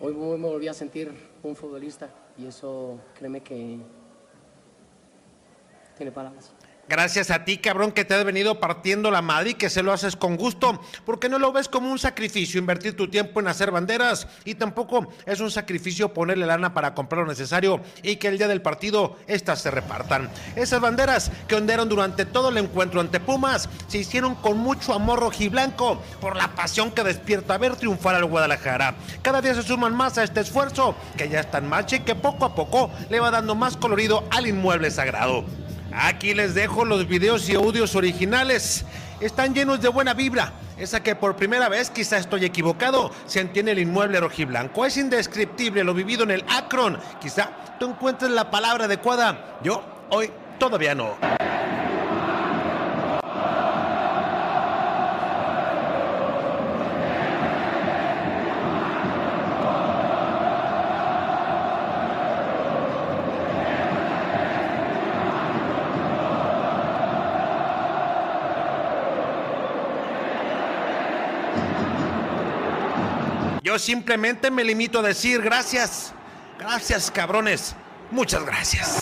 [0.00, 3.78] hoy me volví a sentir un futbolista y eso créeme que
[5.96, 6.52] tiene palabras.
[6.88, 9.92] Gracias a ti, cabrón, que te has venido partiendo la madre y que se lo
[9.92, 13.72] haces con gusto, porque no lo ves como un sacrificio invertir tu tiempo en hacer
[13.72, 18.38] banderas y tampoco es un sacrificio ponerle lana para comprar lo necesario y que el
[18.38, 20.30] día del partido estas se repartan.
[20.54, 25.18] Esas banderas que ondearon durante todo el encuentro ante Pumas se hicieron con mucho amor
[25.18, 28.94] rojiblanco por la pasión que despierta ver triunfar al Guadalajara.
[29.22, 32.14] Cada día se suman más a este esfuerzo que ya está en marcha y que
[32.14, 35.65] poco a poco le va dando más colorido al inmueble sagrado.
[35.98, 38.84] Aquí les dejo los videos y audios originales.
[39.18, 40.52] Están llenos de buena vibra.
[40.76, 44.84] Esa que por primera vez, quizá estoy equivocado, se entiende el inmueble rojiblanco.
[44.84, 46.98] Es indescriptible lo vivido en el Akron.
[47.18, 49.58] Quizá tú encuentres la palabra adecuada.
[49.64, 51.16] Yo hoy todavía no.
[73.78, 76.12] Simplemente me limito a decir gracias.
[76.58, 77.74] Gracias, cabrones.
[78.10, 79.00] Muchas gracias.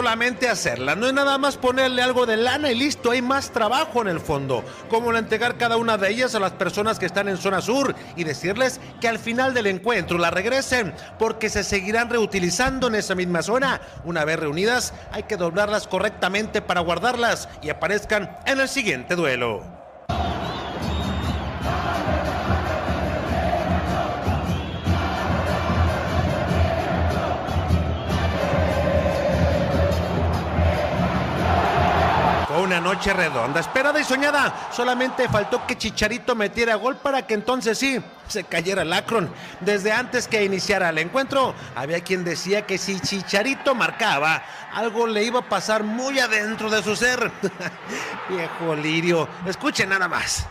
[0.00, 4.00] Solamente hacerla, no es nada más ponerle algo de lana y listo, hay más trabajo
[4.00, 7.28] en el fondo, como el entregar cada una de ellas a las personas que están
[7.28, 12.08] en zona sur y decirles que al final del encuentro la regresen, porque se seguirán
[12.08, 13.82] reutilizando en esa misma zona.
[14.04, 19.79] Una vez reunidas, hay que doblarlas correctamente para guardarlas y aparezcan en el siguiente duelo.
[32.60, 34.70] Una noche redonda, esperada y soñada.
[34.72, 39.30] Solamente faltó que Chicharito metiera gol para que entonces sí se cayera el Akron.
[39.60, 44.42] Desde antes que iniciara el encuentro, había quien decía que si Chicharito marcaba,
[44.72, 47.30] algo le iba a pasar muy adentro de su ser.
[48.28, 50.46] Viejo lirio, escuchen nada más.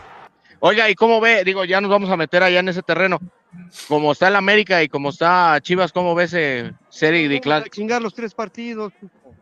[0.60, 1.42] Oiga, ¿y cómo ve?
[1.44, 3.18] Digo, ya nos vamos a meter allá en ese terreno.
[3.88, 7.70] Como está el América y como está Chivas, ¿cómo ve ese serie de clase?
[7.70, 8.92] Chingar los tres partidos,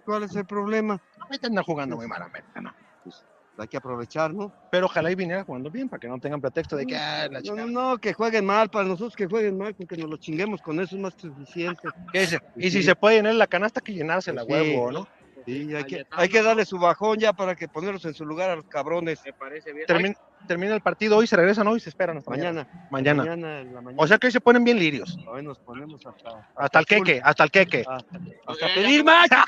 [0.04, 1.00] ¿cuál es el problema?
[1.28, 2.74] Ahorita anda jugando muy mal América, ¿no?
[3.04, 3.24] Pues
[3.58, 4.52] hay que aprovechar, ¿no?
[4.70, 7.40] Pero ojalá y viniera jugando bien para que no tengan pretexto de que ah, la
[7.40, 7.66] No, chingada.
[7.66, 10.78] no, no, que jueguen mal, para nosotros que jueguen mal, porque nos lo chinguemos con
[10.80, 11.88] eso es más suficiente.
[12.12, 12.38] ¿Qué dice?
[12.56, 14.48] Y si se puede llenar la canasta, que llenársela, Sí.
[14.52, 15.08] huevo, ¿no?
[15.44, 18.50] Sí, hay que, hay que darle su bajón ya para que ponerlos en su lugar
[18.50, 19.20] a los cabrones.
[19.24, 19.86] Me parece bien.
[19.86, 22.66] Termin- termina el partido hoy, se regresan hoy y se esperan hasta mañana.
[22.90, 23.22] Mañana.
[23.24, 23.60] Mañana.
[23.60, 24.02] en la mañana.
[24.02, 25.16] O sea que hoy se ponen bien lirios.
[25.26, 26.48] Hoy nos ponemos hasta.
[26.56, 27.84] Hasta el queque, hasta el queque.
[27.88, 29.28] Hasta, hasta pedir más.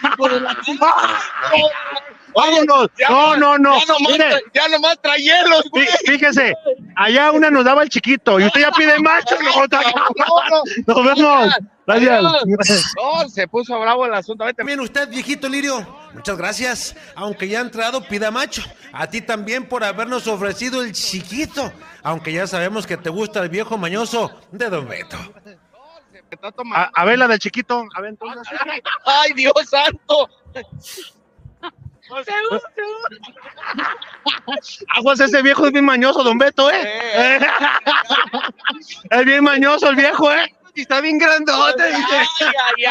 [2.35, 2.89] ¡Vámonos!
[3.09, 3.79] No, no, no.
[3.81, 5.85] Ya nomás, Mire, tra- ya nomás trae hielos, güey.
[5.87, 6.55] fí- fíjese,
[6.97, 9.35] allá una nos daba el chiquito y usted ya pide macho.
[9.45, 9.83] No, otra-
[10.87, 11.55] Nos vemos.
[11.87, 12.23] Gracias.
[12.97, 14.45] No, se puso bravo el asunto.
[14.45, 14.59] Vete.
[14.59, 16.97] También usted, viejito Lirio, muchas gracias.
[17.15, 18.63] Aunque ya ha entrado, pida macho.
[18.93, 21.73] A ti también por habernos ofrecido el chiquito.
[22.03, 25.17] Aunque ya sabemos que te gusta el viejo mañoso de Don Beto.
[26.75, 27.85] A, a ver la del chiquito.
[27.95, 28.59] A ver, entonces.
[29.05, 30.29] Ay, Dios santo.
[34.97, 36.83] Aguas, ese viejo es bien mañoso, don Beto, ¿eh?
[36.83, 37.41] Eh.
[39.11, 40.55] Es bien mañoso el viejo, ¿eh?
[40.75, 42.17] Y está bien grandote, dice.
[42.39, 42.85] Ay,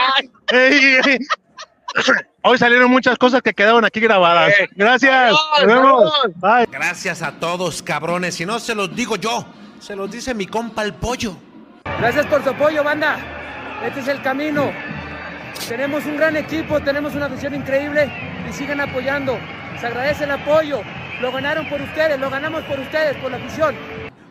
[0.51, 2.25] ay, ay.
[2.41, 4.54] Hoy salieron muchas cosas que quedaron aquí grabadas.
[4.58, 4.69] Eh.
[4.71, 5.13] Gracias.
[5.13, 6.13] Adiós, Nos vemos.
[6.36, 6.67] Bye.
[6.71, 8.36] Gracias a todos, cabrones.
[8.36, 9.45] Si no se los digo yo,
[9.80, 11.36] se los dice mi compa el pollo.
[11.99, 13.19] Gracias por su apoyo, banda.
[13.86, 14.71] Este es el camino.
[15.67, 18.10] Tenemos un gran equipo, tenemos una visión increíble
[18.49, 19.38] y sigan apoyando.
[19.82, 20.82] Se agradece el apoyo.
[21.19, 23.75] Lo ganaron por ustedes, lo ganamos por ustedes, por la afición.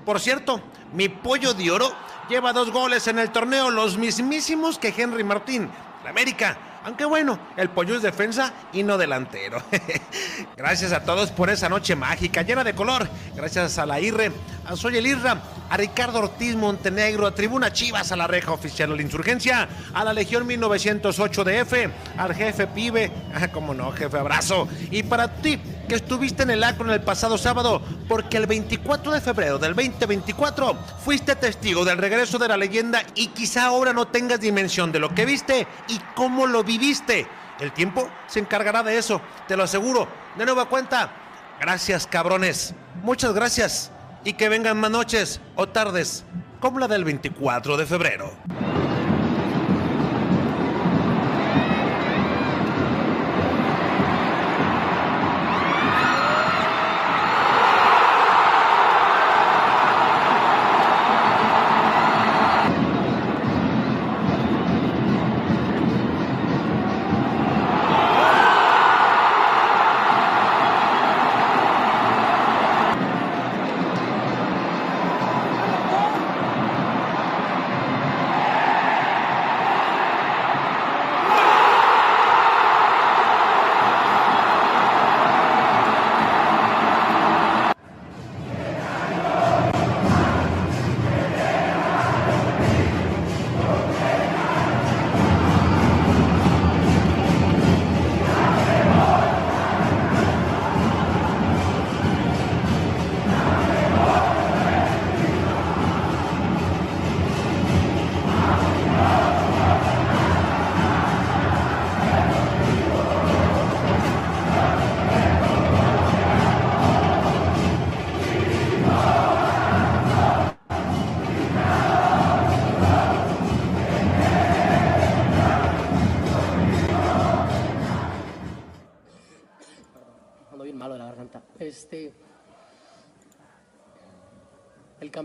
[0.07, 0.62] Por cierto,
[0.94, 1.92] mi pollo de oro
[2.31, 5.68] lleva dos goles en el torneo, los mismísimos que Henry Martín,
[6.03, 6.57] de América.
[6.85, 9.62] Aunque bueno, el pollo es defensa y no delantero.
[10.57, 13.09] Gracias a todos por esa noche mágica, llena de color.
[13.35, 14.33] Gracias a la IRRE,
[14.69, 18.91] a Soy el Irra, a Ricardo Ortiz Montenegro, a Tribuna Chivas, a la reja oficial
[18.91, 21.73] de la insurgencia, a la Legión 1908 DF,
[22.19, 24.69] al jefe Pibe, ah, como no, jefe, abrazo.
[24.91, 29.13] Y para ti, que estuviste en el acto en el pasado sábado, porque el 24
[29.13, 34.09] de febrero del 2024 fuiste testigo del regreso de la leyenda y quizá ahora no
[34.09, 37.27] tengas dimensión de lo que viste y cómo lo viviste.
[37.59, 40.07] El tiempo se encargará de eso, te lo aseguro.
[40.37, 41.11] De nueva cuenta,
[41.59, 43.93] gracias cabrones, muchas gracias
[44.29, 46.23] y que vengan más noches o tardes
[46.61, 48.31] como la del 24 de febrero.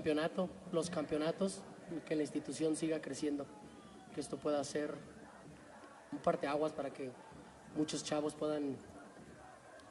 [0.04, 1.62] Campeonato, los campeonatos,
[2.06, 3.46] que la institución siga creciendo,
[4.14, 4.94] que esto pueda ser
[6.12, 7.10] un parteaguas para que
[7.78, 8.76] muchos chavos puedan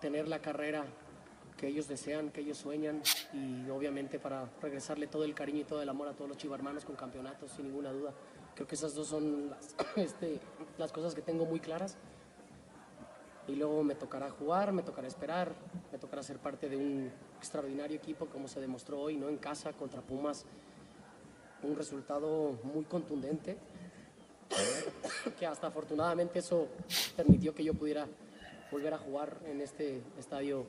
[0.03, 0.85] tener la carrera
[1.57, 3.01] que ellos desean, que ellos sueñan
[3.33, 6.85] y obviamente para regresarle todo el cariño y todo el amor a todos los chivarmanos
[6.85, 8.13] con campeonatos, sin ninguna duda.
[8.55, 10.41] Creo que esas dos son las, este,
[10.77, 11.97] las cosas que tengo muy claras
[13.49, 15.55] y luego me tocará jugar, me tocará esperar,
[15.91, 17.11] me tocará ser parte de un
[17.43, 19.29] extraordinario equipo como se demostró hoy, ¿no?
[19.29, 20.45] En casa contra Pumas,
[21.65, 23.57] un resultado muy contundente,
[25.39, 26.69] que hasta afortunadamente eso
[27.17, 28.07] permitió que yo pudiera
[28.71, 30.67] volver a jugar en este estadio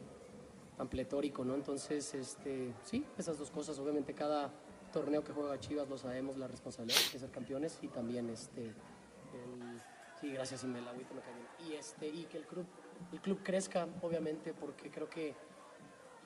[0.75, 1.53] tan pletórico, ¿no?
[1.53, 4.49] Entonces, este, sí, esas dos cosas, obviamente cada
[4.91, 9.79] torneo que juega Chivas lo sabemos, la responsabilidad de ser campeones y también este, el-
[10.19, 11.69] Sí, gracias, Imel, agüita me cae bien.
[11.69, 12.65] Y, este, y que el club,
[13.11, 15.35] el club crezca, obviamente, porque creo que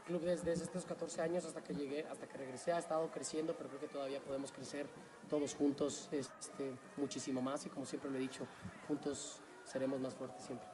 [0.07, 3.69] club desde estos 14 años hasta que llegué, hasta que regresé, ha estado creciendo, pero
[3.69, 4.87] creo que todavía podemos crecer
[5.29, 7.65] todos juntos este, muchísimo más.
[7.65, 8.47] Y como siempre lo he dicho,
[8.87, 10.67] juntos seremos más fuertes siempre.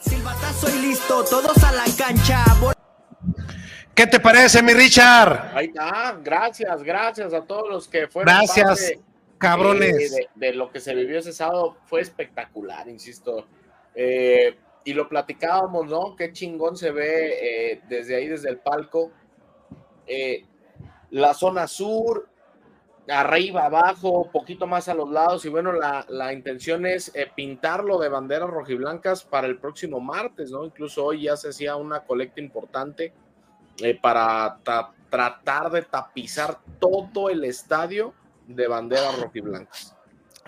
[0.00, 2.44] Silbatazo y listo, todos a la cancha.
[3.94, 5.52] ¿Qué te parece, mi Richard?
[5.56, 9.00] Ahí está, gracias, gracias a todos los que fueron Gracias, parte,
[9.38, 10.12] cabrones.
[10.12, 13.46] eh, de, de lo que se vivió ese sábado fue espectacular, insisto.
[13.94, 16.14] Eh, y lo platicábamos, ¿no?
[16.14, 19.10] Qué chingón se ve eh, desde ahí, desde el palco.
[20.06, 20.44] eh,
[21.10, 22.28] la zona sur,
[23.08, 25.44] arriba, abajo, poquito más a los lados.
[25.44, 30.64] Y bueno, la, intención es eh, pintarlo de banderas rojiblancas para el próximo martes, ¿no?
[30.64, 33.12] Incluso hoy ya se hacía una colecta importante
[34.00, 34.58] para
[35.10, 38.14] tratar de tapizar todo el estadio
[38.46, 39.95] de banderas rojiblancas.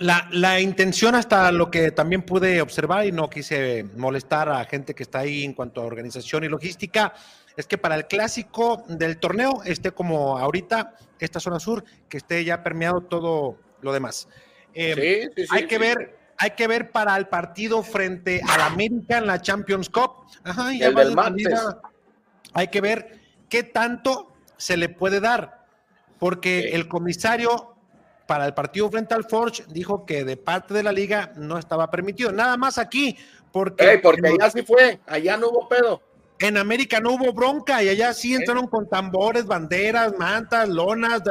[0.01, 4.95] La, la, intención hasta lo que también pude observar y no quise molestar a gente
[4.95, 7.13] que está ahí en cuanto a organización y logística,
[7.57, 12.45] es que para el clásico del torneo esté como ahorita, esta zona sur, que esté
[12.45, 14.29] ya permeado todo lo demás.
[14.75, 19.43] Eh, hay que ver, hay que ver para el partido frente al América en la
[19.43, 20.27] Champions Cup.
[20.45, 20.93] Ajá, ya
[22.55, 25.67] hay que ver qué tanto se le puede dar,
[26.19, 27.75] porque el comisario
[28.29, 31.91] para el partido frente al Forge dijo que de parte de la liga no estaba
[31.91, 32.31] permitido.
[32.31, 33.17] Nada más aquí,
[33.51, 33.99] porque.
[34.03, 36.03] porque allá sí fue, allá no hubo pedo.
[36.39, 41.23] En América no hubo bronca y allá sí entraron con tambores, banderas, mantas, lonas,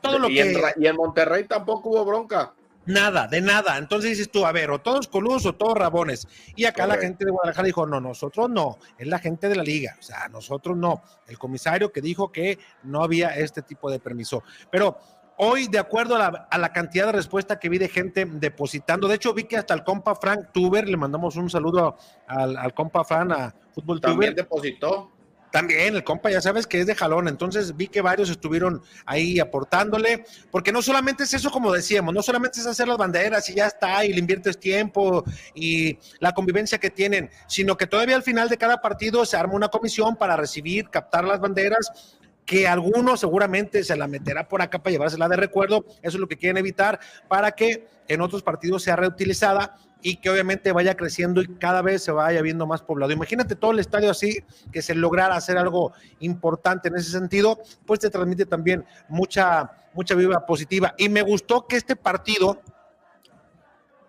[0.00, 0.60] todo lo que.
[0.78, 2.52] y en Monterrey tampoco hubo bronca.
[2.86, 3.78] Nada, de nada.
[3.78, 6.26] Entonces dices tú, a ver, o todos coludos o todos rabones.
[6.56, 9.62] Y acá la gente de Guadalajara dijo, no, nosotros no, es la gente de la
[9.62, 11.04] liga, o sea, nosotros no.
[11.28, 14.42] El comisario que dijo que no había este tipo de permiso.
[14.72, 14.98] Pero
[15.36, 19.34] hoy, de acuerdo a la, cantidad de respuesta que vi de gente depositando, de hecho
[19.34, 23.32] vi que hasta el compa Frank Tuber, le mandamos un saludo al, al compa Frank,
[23.32, 25.10] a Fútbol También depositó.
[25.52, 29.38] También, el compa ya sabes que es de jalón, entonces vi que varios estuvieron ahí
[29.38, 33.54] aportándole, porque no solamente es eso como decíamos, no solamente es hacer las banderas y
[33.56, 35.24] ya está, y le inviertes tiempo
[35.54, 39.52] y la convivencia que tienen, sino que todavía al final de cada partido se arma
[39.52, 42.16] una comisión para recibir, captar las banderas,
[42.52, 46.28] que alguno seguramente se la meterá por acá para llevársela de recuerdo, eso es lo
[46.28, 51.40] que quieren evitar, para que en otros partidos sea reutilizada y que obviamente vaya creciendo
[51.40, 53.10] y cada vez se vaya viendo más poblado.
[53.10, 58.00] Imagínate todo el estadio así, que se lograra hacer algo importante en ese sentido, pues
[58.00, 60.94] te transmite también mucha, mucha vibra positiva.
[60.98, 62.60] Y me gustó que este partido,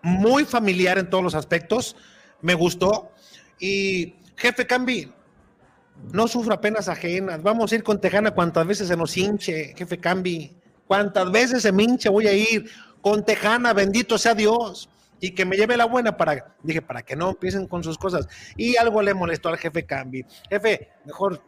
[0.02, 1.96] muy familiar en todos los aspectos,
[2.42, 3.10] me gustó.
[3.58, 5.10] Y jefe Cambi,
[6.12, 9.98] no sufra penas ajenas, vamos a ir con Tejana cuantas veces se nos hinche, jefe
[9.98, 12.70] Cambi, cuantas veces se me hinche voy a ir
[13.00, 14.88] con Tejana, bendito sea Dios
[15.20, 18.28] y que me lleve la buena para, dije, para que no empiecen con sus cosas.
[18.56, 20.24] Y algo le molestó al jefe Cambi.
[20.50, 21.40] Jefe, mejor,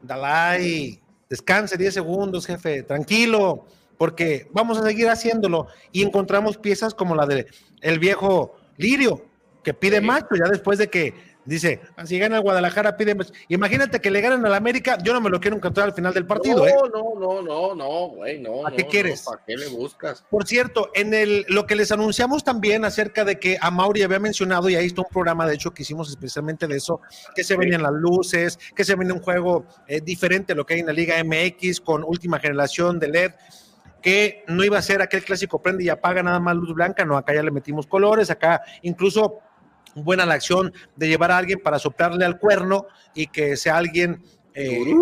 [0.00, 3.66] Dalai, descanse 10 segundos, jefe, tranquilo,
[3.98, 5.66] porque vamos a seguir haciéndolo.
[5.92, 7.46] Y encontramos piezas como la de
[7.82, 9.26] el viejo Lirio,
[9.62, 11.14] que pide macho, ya después de que
[11.44, 13.16] Dice, si gana el Guadalajara, pide.
[13.48, 16.24] Imagínate que le ganan al América, yo no me lo quiero encontrar al final del
[16.24, 16.58] partido.
[16.58, 16.74] No, ¿eh?
[16.92, 18.66] no, no, no, no, güey, no.
[18.66, 19.22] ¿A qué quieres?
[19.22, 20.24] ¿Para qué le buscas?
[20.30, 24.20] Por cierto, en el lo que les anunciamos también acerca de que a Mauri había
[24.20, 27.00] mencionado, y ahí está un programa, de hecho, que hicimos especialmente de eso,
[27.34, 30.74] que se venían las luces, que se viene un juego eh, diferente a lo que
[30.74, 33.32] hay en la Liga MX con última generación de LED
[34.00, 37.16] que no iba a ser aquel clásico prende y apaga nada más luz blanca, no,
[37.16, 39.38] acá ya le metimos colores, acá incluso
[39.94, 44.22] buena la acción de llevar a alguien para soplarle al cuerno y que sea alguien...
[44.54, 44.94] Eh,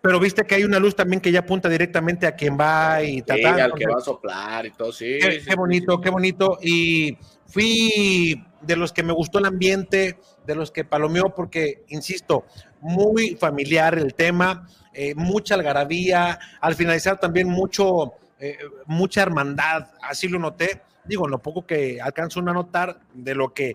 [0.00, 3.22] pero viste que hay una luz también que ya apunta directamente a quien va y
[3.22, 3.44] tal.
[3.60, 5.18] al que va a soplar y todo, sí.
[5.20, 6.58] Qué, bonito, qué bonito.
[6.62, 12.46] Y fui de los que me gustó el ambiente, de los que palomeó, porque, insisto,
[12.80, 18.56] muy familiar el tema, eh, mucha algarabía, al finalizar también mucho, eh,
[18.86, 23.74] mucha hermandad, así lo noté digo, lo poco que alcanzo a notar de lo que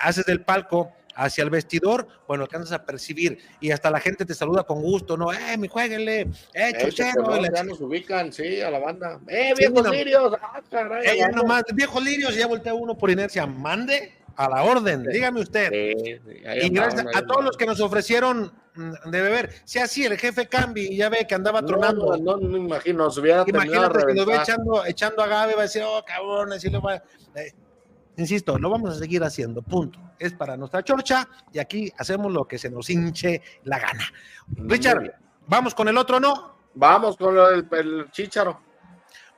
[0.00, 4.34] haces del palco hacia el vestidor, bueno, alcanzas a percibir y hasta la gente te
[4.34, 5.32] saluda con gusto, ¿no?
[5.32, 6.22] ¡Eh, mi jueguenle!
[6.22, 7.40] ¡Eh, eh chochero!
[7.40, 9.20] ya nos ubican, sí, a la banda.
[9.28, 10.32] ¡Eh, viejos lirios!
[10.40, 11.20] ¡Ah, caray!
[11.20, 13.46] Eh, nomás, viejos lirios, ya voltea uno por inercia.
[13.46, 14.23] ¡Mande!
[14.36, 15.70] A la orden, dígame usted.
[15.72, 19.54] y gracias a todos los que nos ofrecieron mm, de beber.
[19.64, 22.16] Si así el jefe Cambi ya ve que andaba tronando.
[22.16, 25.62] No, no, no, imagino, se hubiera Imagínate que lo ve echando, echando agave, va a
[25.64, 27.52] decir, oh, cabrón, lo va eh,
[28.16, 29.98] Insisto, lo vamos a seguir haciendo, punto.
[30.18, 34.04] Es para nuestra chorcha y aquí hacemos lo que se nos hinche la gana.
[34.48, 35.14] Richard,
[35.46, 36.56] ¿vamos con el otro no?
[36.74, 38.60] Vamos con el, el chícharo.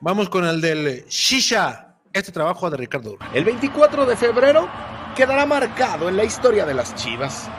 [0.00, 1.85] Vamos con el del Shisha
[2.18, 3.18] este trabajo de Ricardo.
[3.34, 4.68] El 24 de febrero
[5.14, 7.50] quedará marcado en la historia de las Chivas.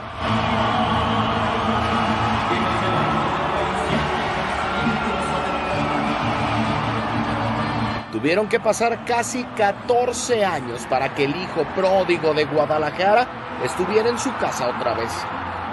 [8.12, 13.28] Tuvieron que pasar casi 14 años para que el hijo pródigo de Guadalajara
[13.64, 15.12] estuviera en su casa otra vez.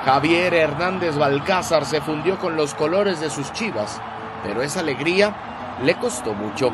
[0.04, 3.98] Javier Hernández Balcázar se fundió con los colores de sus chivas,
[4.42, 5.34] pero esa alegría
[5.82, 6.70] le costó mucho.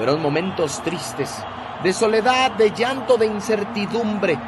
[0.00, 1.30] Fueron momentos tristes,
[1.84, 4.38] de soledad, de llanto, de incertidumbre.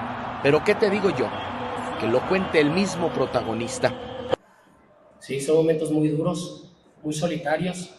[0.42, 1.28] Pero ¿qué te digo yo?
[2.00, 3.92] Que lo cuente el mismo protagonista.
[5.18, 6.72] Sí, son momentos muy duros,
[7.02, 7.94] muy solitarios,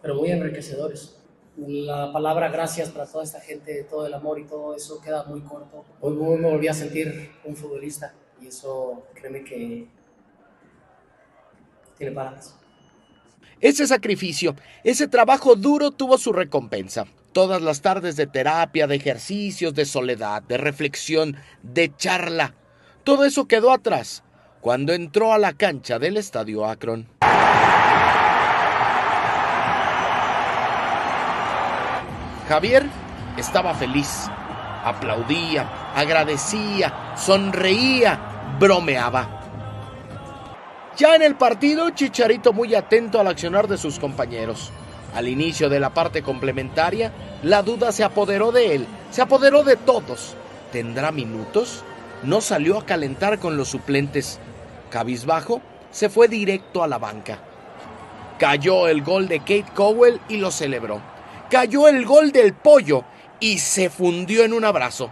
[0.00, 1.20] pero muy enriquecedores.
[1.56, 5.40] La palabra gracias para toda esta gente, todo el amor y todo eso queda muy
[5.40, 5.84] corto.
[6.00, 9.88] Hoy me volví a sentir un futbolista y eso, créeme que
[11.96, 12.56] tiene palabras.
[13.60, 14.54] Ese sacrificio,
[14.84, 17.06] ese trabajo duro tuvo su recompensa.
[17.32, 22.54] Todas las tardes de terapia, de ejercicios, de soledad, de reflexión, de charla.
[23.02, 24.22] Todo eso quedó atrás
[24.60, 27.08] cuando entró a la cancha del Estadio Akron.
[32.48, 32.86] Javier
[33.36, 34.26] estaba feliz,
[34.84, 38.18] aplaudía, agradecía, sonreía,
[38.58, 39.37] bromeaba.
[40.98, 44.70] Ya en el partido, Chicharito muy atento al accionar de sus compañeros.
[45.14, 49.76] Al inicio de la parte complementaria, la duda se apoderó de él, se apoderó de
[49.76, 50.34] todos.
[50.72, 51.84] ¿Tendrá minutos?
[52.24, 54.40] No salió a calentar con los suplentes.
[54.90, 57.38] Cabizbajo, se fue directo a la banca.
[58.38, 61.00] Cayó el gol de Kate Cowell y lo celebró
[61.48, 63.04] cayó el gol del pollo
[63.40, 65.10] y se fundió en un abrazo.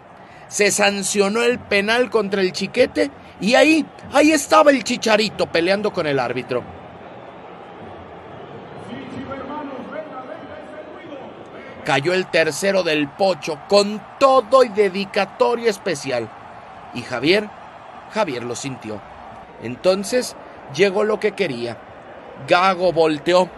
[0.49, 3.11] Se sancionó el penal contra el chiquete
[3.41, 6.62] y ahí, ahí estaba el chicharito peleando con el árbitro.
[11.84, 16.28] Cayó el tercero del pocho con todo y dedicatoria especial.
[16.95, 17.49] Y Javier,
[18.12, 19.01] Javier lo sintió.
[19.62, 20.34] Entonces
[20.74, 21.76] llegó lo que quería.
[22.49, 23.49] Gago volteó,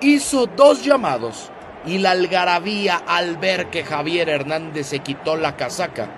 [0.00, 1.50] hizo dos llamados
[1.84, 6.08] y la algarabía al ver que Javier Hernández se quitó la casaca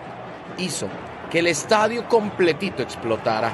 [0.59, 0.88] hizo
[1.33, 3.51] que el estadio completito explotara.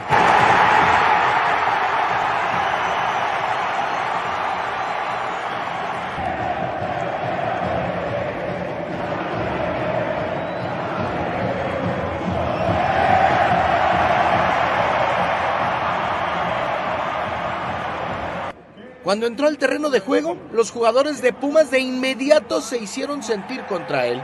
[19.05, 23.64] Cuando entró al terreno de juego, los jugadores de Pumas de inmediato se hicieron sentir
[23.66, 24.20] contra él,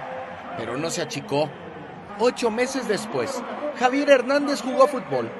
[0.59, 1.49] pero no se achicó.
[2.19, 3.43] Ocho meses después,
[3.79, 5.31] Javier Hernández jugó fútbol.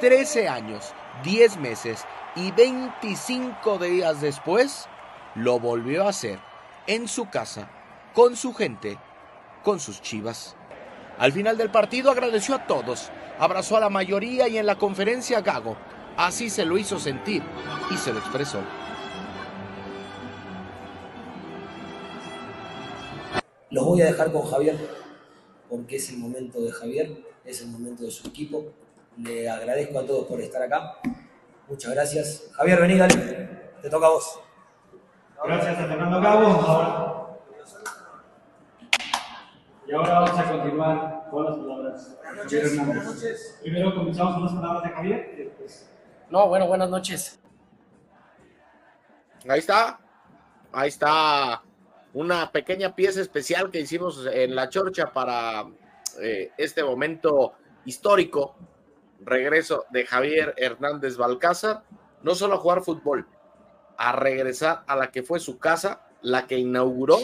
[0.00, 0.92] Trece años,
[1.22, 2.04] diez meses
[2.34, 4.86] y veinticinco días después,
[5.34, 6.38] lo volvió a hacer
[6.86, 7.68] en su casa,
[8.14, 8.98] con su gente,
[9.62, 10.56] con sus chivas.
[11.18, 15.40] Al final del partido agradeció a todos, abrazó a la mayoría y en la conferencia
[15.40, 15.76] Gago
[16.16, 17.42] Así se lo hizo sentir
[17.90, 18.60] y se lo expresó.
[23.70, 24.78] Los voy a dejar con Javier,
[25.68, 28.72] porque es el momento de Javier, es el momento de su equipo.
[29.18, 30.98] Le agradezco a todos por estar acá.
[31.68, 32.50] Muchas gracias.
[32.52, 33.14] Javier, vení, dale.
[33.82, 34.40] Te toca a vos.
[35.44, 37.40] Gracias a Fernando Cabo.
[39.86, 44.90] Y ahora vamos a continuar con las palabras de Primero comenzamos con las palabras de
[44.90, 45.36] Javier
[46.28, 47.38] no, bueno, buenas noches.
[49.48, 50.00] Ahí está.
[50.72, 51.62] Ahí está
[52.16, 55.66] una pequeña pieza especial que hicimos en la chorcha para
[56.18, 57.52] eh, este momento
[57.84, 58.56] histórico.
[59.20, 61.82] Regreso de Javier Hernández Balcázar,
[62.22, 63.26] no solo a jugar fútbol,
[63.98, 67.18] a regresar a la que fue su casa, la que inauguró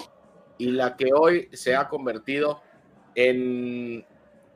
[0.59, 2.61] y la que hoy se ha convertido
[3.15, 4.05] en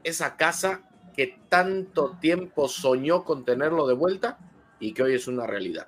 [0.04, 0.82] esa casa
[1.16, 4.38] que tanto tiempo soñó con tenerlo de vuelta
[4.80, 5.86] y que hoy es una realidad.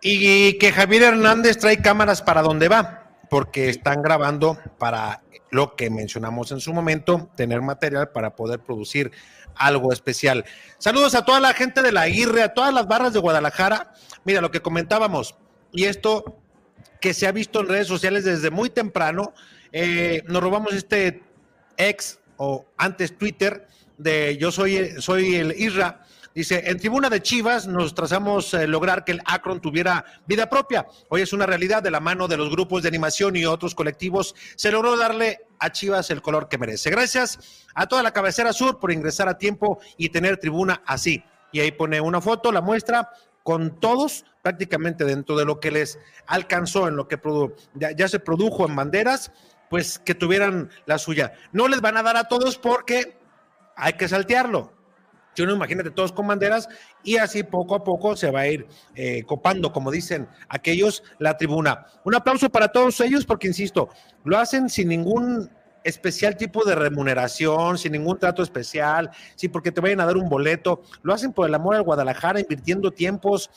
[0.00, 3.03] Y que Javier Hernández trae cámaras para donde va,
[3.34, 9.10] porque están grabando para lo que mencionamos en su momento, tener material para poder producir
[9.56, 10.44] algo especial.
[10.78, 13.92] Saludos a toda la gente de la Aguirre, a todas las barras de Guadalajara.
[14.22, 15.34] Mira lo que comentábamos,
[15.72, 16.38] y esto
[17.00, 19.34] que se ha visto en redes sociales desde muy temprano,
[19.72, 21.20] eh, nos robamos este
[21.76, 23.66] ex o antes Twitter
[23.98, 26.03] de yo soy, soy el Isra.
[26.34, 30.84] Dice, en tribuna de Chivas nos trazamos eh, lograr que el Akron tuviera vida propia.
[31.08, 34.34] Hoy es una realidad de la mano de los grupos de animación y otros colectivos.
[34.56, 36.90] Se logró darle a Chivas el color que merece.
[36.90, 41.22] Gracias a toda la cabecera sur por ingresar a tiempo y tener tribuna así.
[41.52, 43.10] Y ahí pone una foto, la muestra
[43.44, 47.16] con todos prácticamente dentro de lo que les alcanzó en lo que
[47.96, 49.30] ya se produjo en banderas,
[49.70, 51.34] pues que tuvieran la suya.
[51.52, 53.16] No les van a dar a todos porque
[53.76, 54.72] hay que saltearlo.
[55.34, 56.68] Yo no imagínate todos con banderas
[57.02, 61.36] y así poco a poco se va a ir eh, copando, como dicen aquellos, la
[61.36, 61.86] tribuna.
[62.04, 63.88] Un aplauso para todos ellos porque, insisto,
[64.24, 65.50] lo hacen sin ningún
[65.84, 70.28] especial tipo de remuneración, sin ningún trato especial, sí, porque te vayan a dar un
[70.28, 70.82] boleto.
[71.02, 73.50] Lo hacen por el amor al Guadalajara, invirtiendo tiempos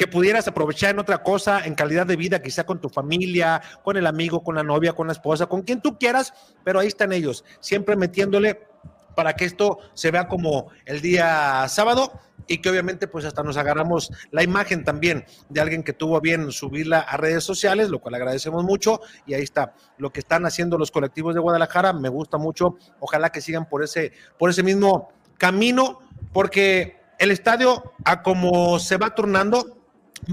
[0.00, 3.98] que pudieras aprovechar en otra cosa, en calidad de vida, quizá con tu familia, con
[3.98, 6.32] el amigo, con la novia, con la esposa, con quien tú quieras,
[6.64, 8.66] pero ahí están ellos, siempre metiéndole
[9.14, 12.12] para que esto se vea como el día sábado
[12.46, 16.50] y que obviamente pues hasta nos agarramos la imagen también de alguien que tuvo bien
[16.50, 19.00] subirla a redes sociales, lo cual agradecemos mucho.
[19.26, 23.30] Y ahí está lo que están haciendo los colectivos de Guadalajara, me gusta mucho, ojalá
[23.30, 26.00] que sigan por ese por ese mismo camino
[26.32, 29.78] porque el estadio a como se va turnando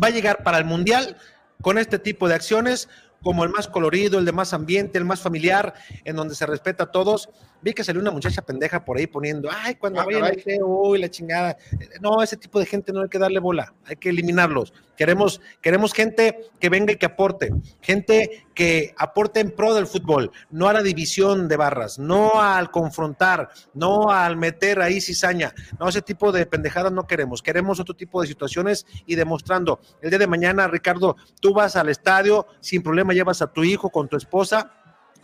[0.01, 1.17] va a llegar para el Mundial
[1.61, 2.89] con este tipo de acciones
[3.21, 5.73] como el más colorido, el de más ambiente, el más familiar,
[6.05, 7.29] en donde se respeta a todos.
[7.61, 11.57] Vi que salió una muchacha pendeja por ahí poniendo, ay, cuando Ah, vayan la chingada.
[12.01, 14.73] No, ese tipo de gente no hay que darle bola, hay que eliminarlos.
[14.95, 17.51] Queremos, queremos gente que venga y que aporte,
[17.81, 22.71] gente que aporte en pro del fútbol, no a la división de barras, no al
[22.71, 25.53] confrontar, no al meter ahí cizaña.
[25.79, 27.43] No, ese tipo de pendejadas no queremos.
[27.43, 29.79] Queremos otro tipo de situaciones y demostrando.
[30.01, 33.89] El día de mañana, Ricardo, tú vas al estadio, sin problema llevas a tu hijo
[33.89, 34.73] con tu esposa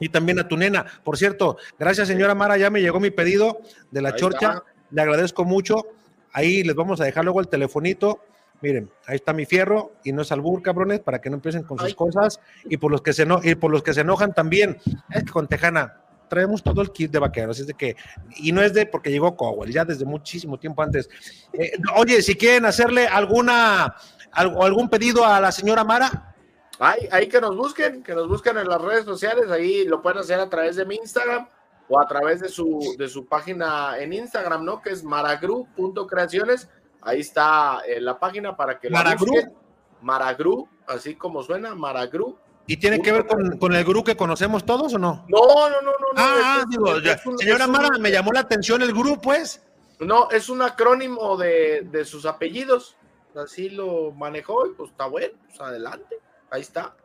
[0.03, 0.85] y también a tu nena.
[1.03, 4.47] Por cierto, gracias señora Mara, ya me llegó mi pedido de la Ahí chorcha.
[4.49, 4.63] está.
[4.91, 5.87] Le agradezco mucho.
[6.31, 8.19] Ahí les vamos a dejar luego el telefonito.
[8.61, 11.77] Miren, ahí está mi fierro y no es albur, cabrones, para que no empiecen con
[11.79, 12.39] sus cosas.
[12.65, 14.77] Y por los que se eno- y por los que se enojan también.
[15.09, 15.99] Es que con Tejana
[16.29, 17.95] traemos todo el kit de vaqueros, es de que,
[18.37, 21.07] y no es de porque llegó Cowell, ya desde muchísimo tiempo antes.
[21.53, 23.95] Eh, oye, si quieren hacerle alguna,
[24.31, 26.32] algún pedido a la señora Mara,
[26.79, 30.19] Ahí, ahí que nos busquen, que nos busquen en las redes sociales, ahí lo pueden
[30.19, 31.47] hacer a través de mi Instagram
[31.87, 34.81] o a través de su, de su página en Instagram, ¿no?
[34.81, 36.69] Que es maragru.creaciones.
[37.01, 39.25] Ahí está eh, la página para que la Maragru.
[39.27, 39.53] busquen.
[40.01, 42.37] Maragru, así como suena, Maragru.
[42.65, 45.25] ¿y tiene que ver con, con el grupo que conocemos todos o no?
[45.27, 45.91] No, no, no, no.
[45.91, 49.21] no, Ah, es- digo, es- un- señora un- Mara, me llamó la atención el grupo,
[49.21, 49.61] pues.
[49.99, 52.95] No, es un acrónimo de, de sus apellidos.
[53.35, 56.17] Así lo manejó y pues está bueno, pues adelante.
[56.53, 56.95] Ahí está.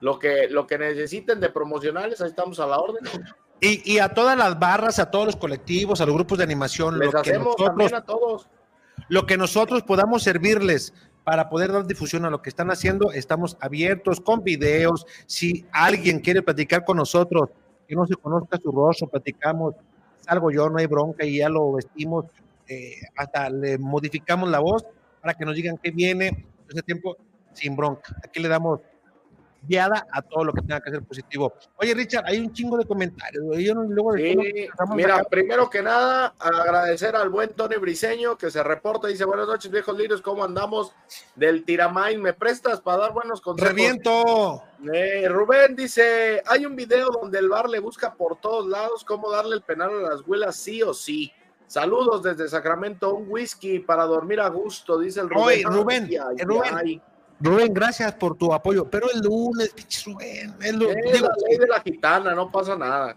[0.00, 3.02] Lo que, lo que necesiten de promocionales, ahí estamos a la orden.
[3.60, 6.98] Y, y a todas las barras, a todos los colectivos, a los grupos de animación,
[6.98, 8.46] Les lo que, nosotros, también a todos.
[9.08, 10.92] lo que nosotros podamos servirles
[11.24, 15.06] para poder dar difusión a lo que están haciendo, estamos abiertos con videos.
[15.26, 17.48] Si alguien quiere platicar con nosotros,
[17.88, 19.76] que no se conozca su rostro, platicamos,
[20.20, 22.26] salgo yo, no hay bronca y ya lo vestimos,
[22.68, 24.84] eh, hasta le modificamos la voz
[25.22, 27.16] para que nos digan qué viene, ese tiempo
[27.52, 28.14] sin bronca.
[28.22, 28.80] Aquí le damos
[29.62, 31.52] guiada a todo lo que tenga que ser positivo.
[31.76, 33.44] Oye, Richard, hay un chingo de comentarios.
[33.58, 34.36] Yo no, luego Sí,
[34.94, 39.08] mira, primero que nada, agradecer al buen Tony Briseño que se reporta.
[39.08, 40.92] Dice: Buenas noches, viejos lirios, ¿cómo andamos?
[41.34, 43.72] Del Tiramain, ¿me prestas para dar buenos consejos?
[43.72, 44.62] ¡Reviento!
[44.92, 49.30] Eh, Rubén dice: Hay un video donde el bar le busca por todos lados cómo
[49.30, 51.32] darle el penal a las huelas, sí o sí.
[51.70, 55.44] Saludos desde Sacramento, un whisky para dormir a gusto, dice el Rubén.
[55.44, 57.02] Oye, Rubén, Ay, eh, Rubén, ay.
[57.40, 58.88] Rubén, gracias por tu apoyo.
[58.88, 62.76] Pero el lunes, pinche Rubén, el lunes, Es la ley de la gitana, no pasa
[62.76, 63.16] nada.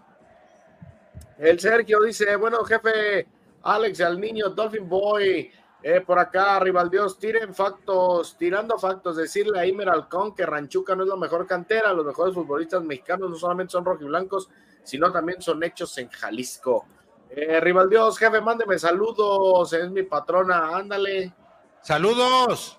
[1.38, 3.26] El Sergio dice, bueno, jefe,
[3.62, 5.50] Alex, al niño Dolphin Boy,
[5.82, 11.02] eh, por acá, Rivaldios, tiren factos, tirando factos, decirle a Imer Alcón que Ranchuca no
[11.02, 14.48] es la mejor cantera, los mejores futbolistas mexicanos no solamente son rojiblancos,
[14.82, 16.86] sino también son hechos en Jalisco.
[17.28, 21.34] Eh, Rivaldios, jefe, mándeme saludos, es mi patrona, ándale.
[21.82, 22.78] Saludos.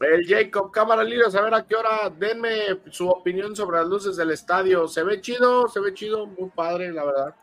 [0.00, 4.16] El Jacob, cámara libre, a ver a qué hora, denme su opinión sobre las luces
[4.16, 4.88] del estadio.
[4.88, 7.34] Se ve chido, se ve chido, muy padre, la verdad.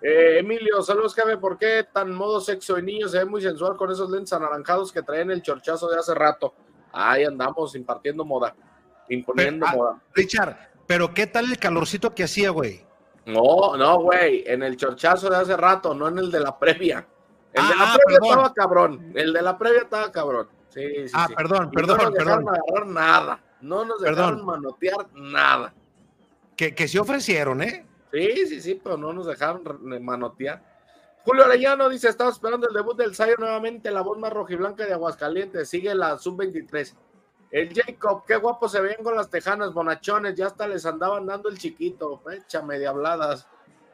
[0.00, 1.36] Eh, Emilio, saludos, jefe.
[1.38, 3.08] ¿Por qué tan modo sexo de niño?
[3.08, 6.54] Se ve muy sensual con esos lentes anaranjados que traen el chorchazo de hace rato.
[6.92, 8.54] Ahí andamos impartiendo moda,
[9.08, 10.02] imponiendo Pero, ah, moda.
[10.14, 12.86] Richard, pero ¿qué tal el calorcito que hacía, güey?
[13.26, 17.06] No, no, güey, en el chorchazo de hace rato, no en el de la previa.
[17.52, 18.30] El de la ah, previa perdón.
[18.30, 19.12] estaba cabrón.
[19.16, 20.48] El de la previa estaba cabrón.
[20.78, 21.34] Sí, sí, Ah, sí.
[21.34, 22.60] perdón, perdón, no nos dejaron perdón.
[22.68, 23.40] agarrar nada.
[23.60, 24.16] No nos Perdón.
[24.16, 25.74] dejaron manotear nada.
[26.56, 27.86] Que, que se ofrecieron, ¿eh?
[28.12, 30.62] Sí, sí, sí, pero no nos dejaron re- manotear.
[31.24, 34.92] Julio Arellano dice, estaba esperando el debut del Sayo nuevamente, la voz más rojiblanca de
[34.94, 36.94] Aguascalientes, sigue la sub-23.
[37.50, 41.48] El Jacob, qué guapo se veían con las tejanas, bonachones, ya hasta les andaban dando
[41.48, 43.46] el chiquito, échame diabladas.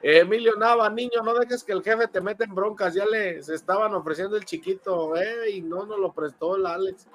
[0.07, 3.94] Emilio Nava, niño, no dejes que el jefe te meta en broncas, ya les estaban
[3.94, 7.07] ofreciendo el chiquito, eh, y no nos lo prestó el Alex.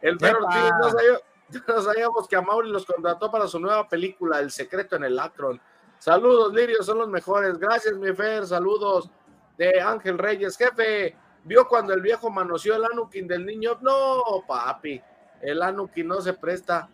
[0.00, 0.46] El Fer ¡Epa!
[0.46, 1.20] Ortiz, no, sabía-
[1.66, 5.18] no sabíamos que a Mauri los contrató para su nueva película, El secreto en el
[5.18, 5.60] Akron.
[5.98, 7.58] Saludos, Lirio, son los mejores.
[7.58, 8.46] Gracias, mi Fer.
[8.46, 9.10] Saludos
[9.56, 10.56] de Ángel Reyes.
[10.56, 13.78] Jefe, ¿vio cuando el viejo manoseó el Anukin del niño?
[13.80, 15.02] No, papi,
[15.40, 16.88] el Anukin no se presta.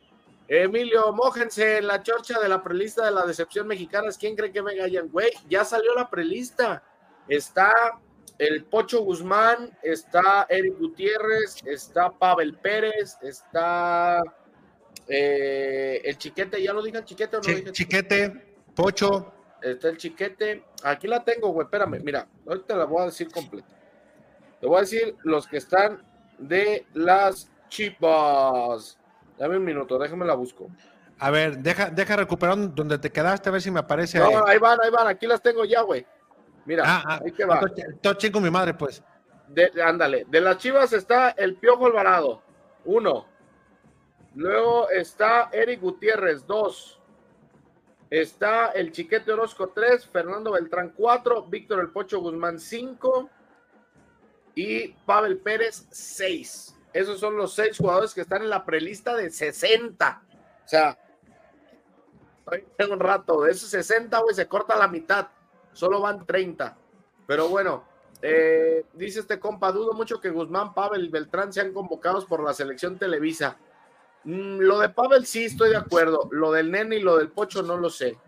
[0.60, 4.10] Emilio, mójense en la chorcha de la prelista de la decepción mexicana.
[4.18, 5.00] ¿Quién cree que venga allá?
[5.02, 6.82] Güey, ya salió la prelista.
[7.26, 7.98] Está
[8.36, 14.22] el Pocho Guzmán, está Eric Gutiérrez, está Pavel Pérez, está
[15.08, 19.32] eh, el Chiquete, ¿ya lo dije el Chiquete o no dije chiquete, Pocho,
[19.62, 20.64] está el chiquete.
[20.82, 23.68] Aquí la tengo, güey, espérame, mira, ahorita la voy a decir completa.
[24.60, 26.02] Te voy a decir los que están
[26.38, 28.98] de las chivas.
[29.38, 30.68] Dame un minuto, déjame la busco.
[31.18, 34.32] A ver, deja, deja recuperar donde te quedaste, a ver si me aparece ahí.
[34.34, 36.04] No, ahí van, ahí van, aquí las tengo ya, güey.
[36.64, 37.60] Mira, Ah, ah, ahí que va.
[38.00, 39.02] Todo chingo mi madre, pues.
[39.48, 42.42] De- ándale, de las chivas está el Piojo Alvarado,
[42.84, 43.26] uno.
[44.34, 46.98] Luego está Eric Gutiérrez, dos.
[48.08, 50.06] Está el Chiquete Orozco, tres.
[50.06, 51.44] Fernando Beltrán, cuatro.
[51.44, 53.28] Víctor El Pocho Guzmán, cinco.
[54.54, 56.74] Y Pavel Pérez, seis.
[56.92, 60.22] Esos son los seis jugadores que están en la prelista de 60.
[60.64, 60.98] O sea,
[62.76, 63.42] tengo un rato.
[63.42, 65.28] De esos 60, güey, se corta la mitad.
[65.72, 66.76] Solo van 30.
[67.26, 67.84] Pero bueno,
[68.20, 72.52] eh, dice este compa, dudo mucho que Guzmán, Pavel y Beltrán sean convocados por la
[72.52, 73.56] selección Televisa.
[74.24, 76.28] Mm, lo de Pavel sí estoy de acuerdo.
[76.30, 78.18] Lo del nene y lo del Pocho no lo sé.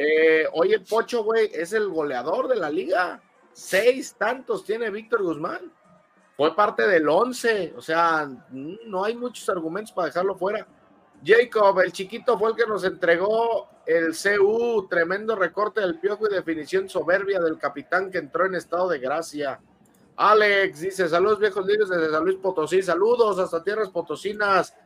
[0.00, 3.20] Eh, oye, el Pocho, güey, es el goleador de la liga.
[3.52, 5.72] Seis tantos tiene Víctor Guzmán.
[6.38, 7.74] Fue parte del once.
[7.76, 10.64] O sea, mm, no hay muchos argumentos para dejarlo fuera.
[11.24, 16.34] Jacob, el chiquito fue el que nos entregó el CU, tremendo recorte del piojo y
[16.34, 19.60] definición soberbia del capitán que entró en estado de gracia.
[20.14, 22.82] Alex dice: Saludos, viejos libres desde San Luis Potosí.
[22.82, 24.76] Saludos hasta tierras potosinas.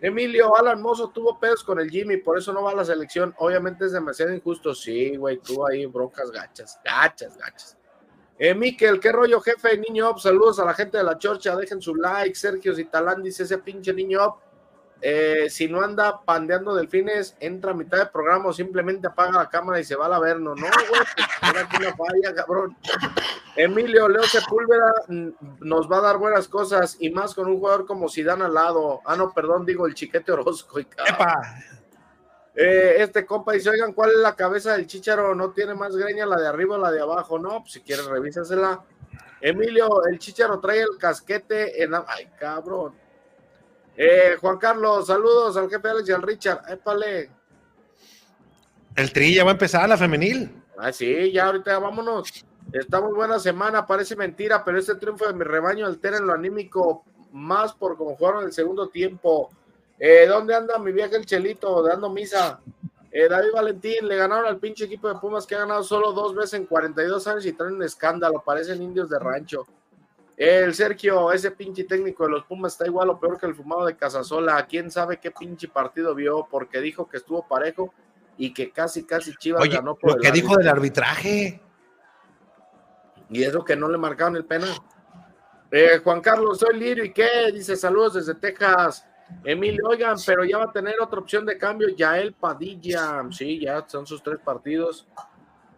[0.00, 3.34] Emilio, Alan Mozo tuvo pedos con el Jimmy, por eso no va a la selección.
[3.36, 4.74] Obviamente es demasiado injusto.
[4.74, 7.76] Sí, güey, tú ahí broncas gachas, gachas, gachas.
[8.44, 11.80] Eh, Miquel, qué rollo, jefe, niño Op, saludos a la gente de la chorcha, dejen
[11.80, 12.34] su like.
[12.34, 14.40] Sergio Zitalán dice ese pinche niño Op.
[15.00, 19.48] eh, si no anda pandeando delfines, entra a mitad del programa o simplemente apaga la
[19.48, 20.56] cámara y se va al averno.
[20.56, 21.02] No, güey,
[21.40, 22.76] pues, aquí una falla, cabrón.
[23.54, 25.28] Emilio Leo Sepúlveda mm,
[25.60, 29.02] nos va a dar buenas cosas y más con un jugador como Zidane al lado.
[29.04, 30.80] Ah, no, perdón, digo el chiquete Orozco.
[30.80, 31.28] y cabrón.
[32.54, 35.34] Eh, este compa dice, oigan, ¿cuál es la cabeza del chicharo?
[35.34, 37.38] ¿No tiene más greña la de arriba o la de abajo?
[37.38, 38.84] No, pues si quieres revísasela.
[39.40, 42.04] Emilio, el chicharo trae el casquete en la...
[42.06, 42.94] Ay, cabrón.
[43.96, 46.70] Eh, Juan Carlos, saludos al jefe Alex y al Richard.
[46.70, 47.30] Épale.
[48.94, 50.62] El tri ya va a empezar, la femenil.
[50.76, 52.44] Ah, sí, ya ahorita vámonos.
[52.72, 56.32] Está muy buena semana, parece mentira, pero este triunfo de mi rebaño altera en lo
[56.32, 59.50] anímico más por cómo jugaron el segundo tiempo.
[60.04, 62.58] Eh, ¿Dónde anda mi vieja el Chelito dando misa?
[63.08, 66.34] Eh, David Valentín, le ganaron al pinche equipo de Pumas que ha ganado solo dos
[66.34, 69.64] veces en 42 años y traen un escándalo, parecen indios de rancho.
[70.36, 73.86] El Sergio, ese pinche técnico de los Pumas está igual o peor que el fumado
[73.86, 74.66] de Casasola.
[74.66, 76.48] ¿Quién sabe qué pinche partido vio?
[76.50, 77.94] Porque dijo que estuvo parejo
[78.36, 80.64] y que casi, casi Chivas Oye, ganó por lo el que dijo árbitro.
[80.64, 81.62] del arbitraje.
[83.30, 84.74] Y eso que no le marcaron el penal.
[85.70, 89.06] Eh, Juan Carlos, soy Lirio y qué, dice saludos desde Texas.
[89.44, 93.24] Emilio, oigan, pero ya va a tener otra opción de cambio, Yael Padilla.
[93.30, 95.06] Sí, ya son sus tres partidos.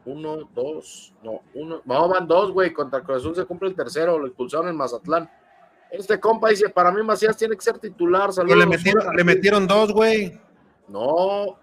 [0.07, 2.72] Uno, dos, no, uno, no, van dos, güey.
[2.72, 5.30] Contra Cruz Azul se cumple el tercero, lo expulsaron en Mazatlán.
[5.90, 8.32] Este compa dice: Para mí, Macías tiene que ser titular.
[8.32, 8.59] Saludos.
[8.59, 10.38] le metieron, le metieron dos, güey.
[10.88, 11.59] No,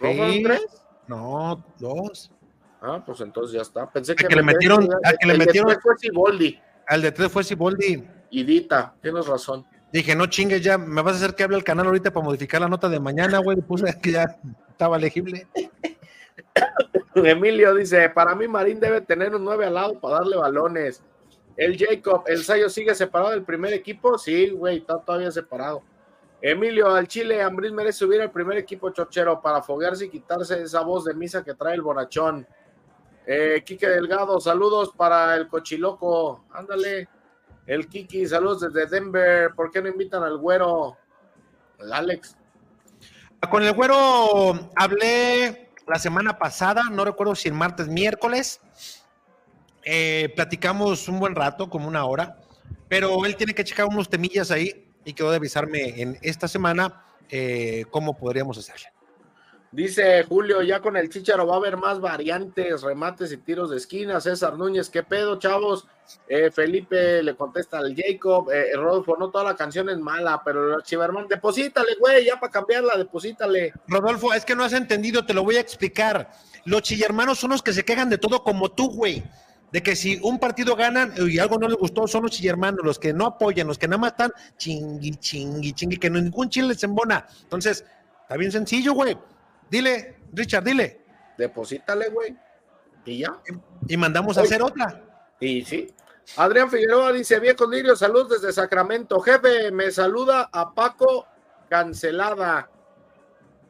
[0.00, 0.42] ¿no Sí.
[0.42, 0.62] tres?
[1.06, 2.32] No, dos.
[2.80, 3.90] Ah, pues entonces ya está.
[3.90, 5.96] Pensé Al que, que le me- metieron- al que le el de metieron- tres fue
[5.98, 8.04] Siboldi Al de tres fue Siboldi.
[8.30, 9.66] y Dita, tienes razón.
[9.96, 12.60] Dije, no chingues ya, me vas a hacer que hable el canal ahorita para modificar
[12.60, 13.56] la nota de mañana, güey.
[13.62, 14.26] Puse que ya
[14.68, 15.46] estaba legible.
[17.14, 21.02] Emilio dice, para mí Marín debe tener un 9 al lado para darle balones.
[21.56, 24.18] El Jacob, el Sayo sigue separado del primer equipo.
[24.18, 25.82] Sí, güey, está todavía separado.
[26.42, 30.82] Emilio, al Chile, Ambril merece subir al primer equipo chochero para foguearse y quitarse esa
[30.82, 32.46] voz de misa que trae el bonachón.
[33.26, 36.44] Eh, Quique Delgado, saludos para el cochiloco.
[36.50, 37.08] Ándale.
[37.66, 39.52] El Kiki, saludos desde Denver.
[39.54, 40.96] ¿Por qué no invitan al güero?
[41.92, 42.36] Alex.
[43.50, 48.60] Con el güero hablé la semana pasada, no recuerdo si el martes, miércoles.
[49.84, 52.38] Eh, platicamos un buen rato, como una hora,
[52.88, 57.04] pero él tiene que checar unos temillas ahí y quedó de avisarme en esta semana
[57.28, 58.95] eh, cómo podríamos hacerle.
[59.76, 63.76] Dice Julio, ya con el Chicharo va a haber más variantes, remates y tiros de
[63.76, 64.22] esquina.
[64.22, 65.86] César Núñez, ¿qué pedo, chavos?
[66.26, 68.50] Eh, Felipe le contesta al Jacob.
[68.50, 72.96] Eh, Rodolfo, no toda la canción es mala, pero Chiverman, deposítale, güey, ya para cambiarla,
[72.96, 73.74] deposítale.
[73.86, 76.30] Rodolfo, es que no has entendido, te lo voy a explicar.
[76.64, 79.22] Los chillermanos son los que se quejan de todo como tú, güey.
[79.72, 82.98] De que si un partido ganan y algo no les gustó, son los chillermanos, los
[82.98, 86.82] que no apoyan, los que nada más están chingui, chingui, chingui, que ningún chile les
[86.82, 87.26] embona.
[87.42, 87.84] Entonces,
[88.22, 89.18] está bien sencillo, güey.
[89.70, 91.00] Dile, Richard, dile.
[91.36, 92.36] Deposítale, güey.
[93.04, 93.40] Y ya.
[93.88, 95.02] Y mandamos a hacer otra.
[95.40, 95.92] Y sí.
[96.36, 99.20] Adrián Figueroa dice, viejo Lirio, salud desde Sacramento.
[99.20, 101.26] Jefe, me saluda a Paco
[101.68, 102.68] Cancelada.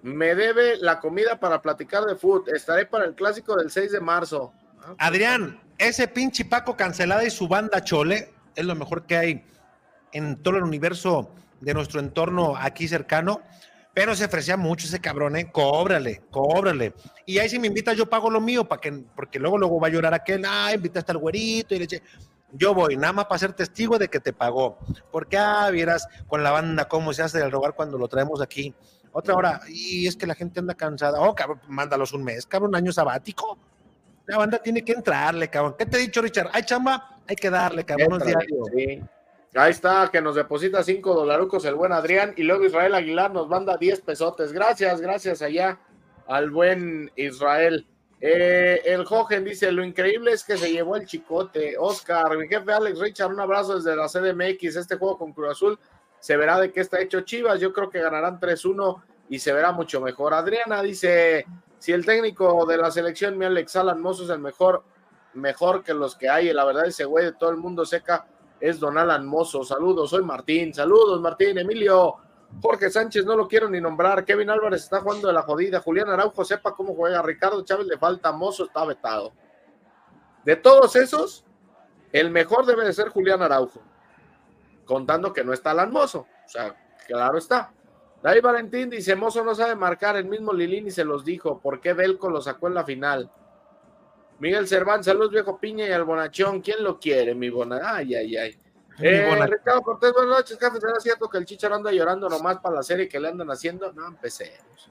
[0.02, 2.48] Me debe la comida para platicar de food.
[2.48, 4.52] Estaré para el clásico del 6 de marzo.
[4.82, 9.44] Ah, Adrián, ese pinche Paco cancelada y su banda Chole es lo mejor que hay
[10.12, 11.30] en todo el universo
[11.60, 13.42] de nuestro entorno aquí cercano.
[13.96, 15.50] Pero se ofrecía mucho ese cabrón, ¿eh?
[15.50, 16.92] Cóbrale, cóbrale.
[17.24, 19.86] Y ahí si me invitas, yo pago lo mío, para que, porque luego, luego va
[19.86, 22.02] a llorar aquel, ah, invitaste al güerito y le eché.
[22.52, 24.78] Yo voy, nada más para ser testigo de que te pagó.
[25.10, 28.74] Porque, ah, vieras con la banda cómo se hace el robar cuando lo traemos aquí.
[29.12, 31.18] Otra hora, y es que la gente anda cansada.
[31.18, 33.56] Oh, cabrón, mándalos un mes, cabrón, un año sabático.
[34.26, 35.74] La banda tiene que entrarle, cabrón.
[35.78, 36.50] ¿Qué te he dicho, Richard?
[36.52, 38.20] Hay chamba, hay que darle, cabrón.
[38.20, 38.68] Entrale, diarios.
[38.76, 39.15] sí.
[39.56, 42.34] Ahí está, que nos deposita 5 dolarucos el buen Adrián.
[42.36, 44.52] Y luego Israel Aguilar nos manda 10 pesotes.
[44.52, 45.78] Gracias, gracias allá
[46.26, 47.86] al buen Israel.
[48.20, 51.74] Eh, el Jogen dice: Lo increíble es que se llevó el chicote.
[51.78, 54.76] Oscar, mi jefe Alex Richard, un abrazo desde la CDMX.
[54.76, 55.78] Este juego con Cruz Azul
[56.20, 57.58] se verá de qué está hecho Chivas.
[57.58, 59.00] Yo creo que ganarán 3-1
[59.30, 60.34] y se verá mucho mejor.
[60.34, 61.46] Adriana dice:
[61.78, 64.84] Si el técnico de la selección, mi Alex Alan Mozo, es el mejor,
[65.32, 66.52] mejor que los que hay.
[66.52, 68.26] La verdad, ese güey de todo el mundo seca
[68.60, 69.64] es Don Alan Mozo.
[69.64, 70.72] Saludos, soy Martín.
[70.72, 71.58] Saludos, Martín.
[71.58, 72.16] Emilio.
[72.62, 74.24] Jorge Sánchez no lo quiero ni nombrar.
[74.24, 75.80] Kevin Álvarez está jugando de la jodida.
[75.80, 77.20] Julián Araujo sepa cómo juega.
[77.22, 78.32] Ricardo Chávez le falta.
[78.32, 79.32] Mozo está vetado.
[80.44, 81.44] De todos esos,
[82.12, 83.80] el mejor debe de ser Julián Araujo.
[84.84, 86.20] Contando que no está Alan Mozo.
[86.20, 86.74] O sea,
[87.06, 87.72] claro está.
[88.22, 90.16] David Valentín dice: Mozo no sabe marcar.
[90.16, 91.60] El mismo Lilini se los dijo.
[91.60, 93.30] ¿Por qué Belco lo sacó en la final?
[94.38, 96.60] Miguel Cervantes, saludos viejo Piña y al Bonachón.
[96.60, 97.80] ¿Quién lo quiere, mi Bona?
[97.96, 98.58] Ay, ay, ay.
[98.98, 100.80] Eh, Ricardo Cortés, buenas noches, jefe.
[100.80, 103.92] ¿Será cierto que el Chicharo anda llorando nomás para la serie que le andan haciendo?
[103.92, 104.90] No, empecemos.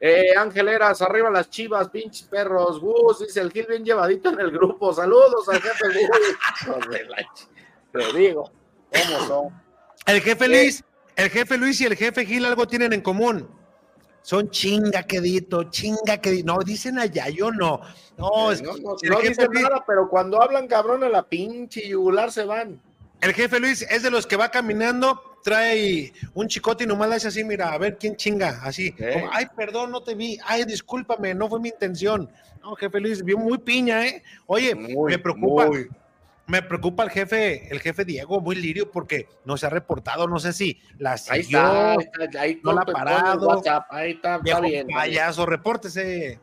[0.00, 2.80] Eh, Ángel Eras, arriba las chivas, pinches perros.
[2.80, 4.92] Gus, dice el Gil bien llevadito en el grupo.
[4.92, 7.48] Saludos al jefe Gus.
[7.92, 8.50] Te digo,
[8.90, 9.62] ¿cómo son?
[10.06, 10.84] El jefe Luis,
[11.16, 13.48] el jefe Luis y el jefe Gil algo tienen en común.
[14.24, 16.46] Son chinga quedito, chinga quedito.
[16.46, 17.82] No, dicen allá, yo no.
[18.16, 21.86] No, es- No, no, no dicen Luis- nada, pero cuando hablan cabrón a la pinche
[21.86, 22.80] yugular se van.
[23.20, 27.16] El jefe Luis es de los que va caminando, trae un chicote y nomás le
[27.16, 28.92] hace así, mira, a ver quién chinga, así.
[28.92, 30.38] como, ay, perdón, no te vi.
[30.46, 32.30] Ay, discúlpame, no fue mi intención.
[32.62, 34.22] No, jefe Luis, vio muy piña, ¿eh?
[34.46, 35.66] Oye, me preocupa.
[35.66, 35.86] muy.
[36.46, 40.38] Me preocupa el jefe, el jefe Diego, muy lirio, porque no se ha reportado, no
[40.38, 43.48] sé si la siguió, ahí está, ahí no la ha parado.
[43.48, 44.88] WhatsApp, ahí está, está bien.
[44.88, 46.38] payaso, repórtese.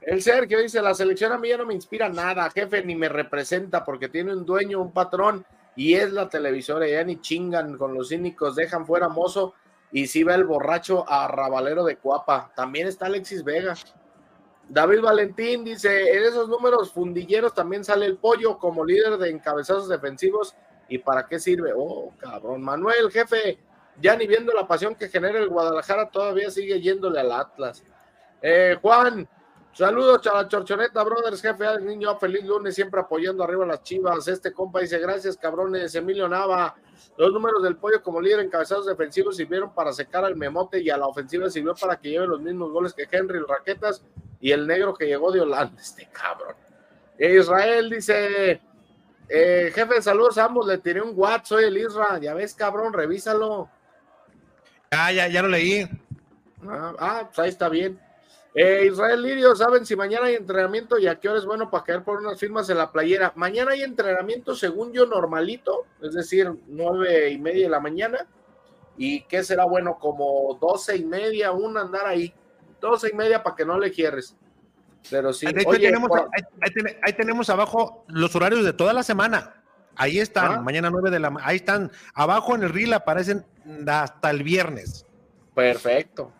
[0.00, 3.08] El Sergio dice, la selección a mí ya no me inspira nada, jefe, ni me
[3.08, 5.44] representa porque tiene un dueño, un patrón,
[5.76, 9.54] y es la televisora, ya ni chingan con los cínicos, dejan fuera Mozo,
[9.92, 12.52] y si va el borracho a Rabalero de Cuapa.
[12.54, 13.74] También está Alexis Vega.
[14.68, 19.88] David Valentín dice, en esos números fundilleros también sale el pollo como líder de encabezazos
[19.88, 20.54] defensivos.
[20.88, 21.72] ¿Y para qué sirve?
[21.74, 22.62] Oh, cabrón.
[22.62, 23.58] Manuel, jefe,
[24.00, 27.84] ya ni viendo la pasión que genera el Guadalajara, todavía sigue yéndole al Atlas.
[28.42, 29.28] Eh, Juan,
[29.72, 33.82] saludos a la Chorchoneta Brothers, jefe al niño, feliz lunes, siempre apoyando arriba a las
[33.82, 34.28] chivas.
[34.28, 35.94] Este compa dice, gracias, cabrones.
[35.94, 36.76] Emilio Nava,
[37.16, 40.90] los números del pollo como líder en cabezados defensivos sirvieron para secar al memote y
[40.90, 44.04] a la ofensiva sirvió para que lleve los mismos goles que Henry, Raquetas
[44.40, 46.54] y el negro que llegó de Holanda, este cabrón.
[47.18, 48.60] Eh, Israel dice,
[49.28, 52.92] eh, jefe, saludos a ambos, le tiré un WhatsApp, soy el Isra, ya ves, cabrón,
[52.92, 53.70] revísalo.
[54.90, 55.88] Ah, ya, ya lo leí.
[56.68, 58.00] Ah, ah, pues ahí está bien.
[58.58, 61.84] Eh, Israel Lirio, ¿saben si mañana hay entrenamiento y a qué hora es bueno para
[61.84, 63.30] caer por unas firmas en la playera?
[63.36, 68.26] Mañana hay entrenamiento, según yo, normalito, es decir, nueve y media de la mañana.
[68.96, 69.98] ¿Y qué será bueno?
[69.98, 72.32] Como doce y media, una andar ahí.
[72.80, 74.36] Doce y media para que no le quieres.
[75.10, 78.34] Pero sí, De hecho, oye, ahí, tenemos, por- ahí- ahí ten- ahí tenemos abajo los
[78.34, 79.62] horarios de toda la semana.
[79.94, 80.60] Ahí están, Ah.
[80.60, 81.90] mañana 9 de la ahí están.
[82.12, 83.46] Abajo en el reel aparecen
[83.88, 85.06] hasta el viernes.
[85.54, 86.32] Perfecto.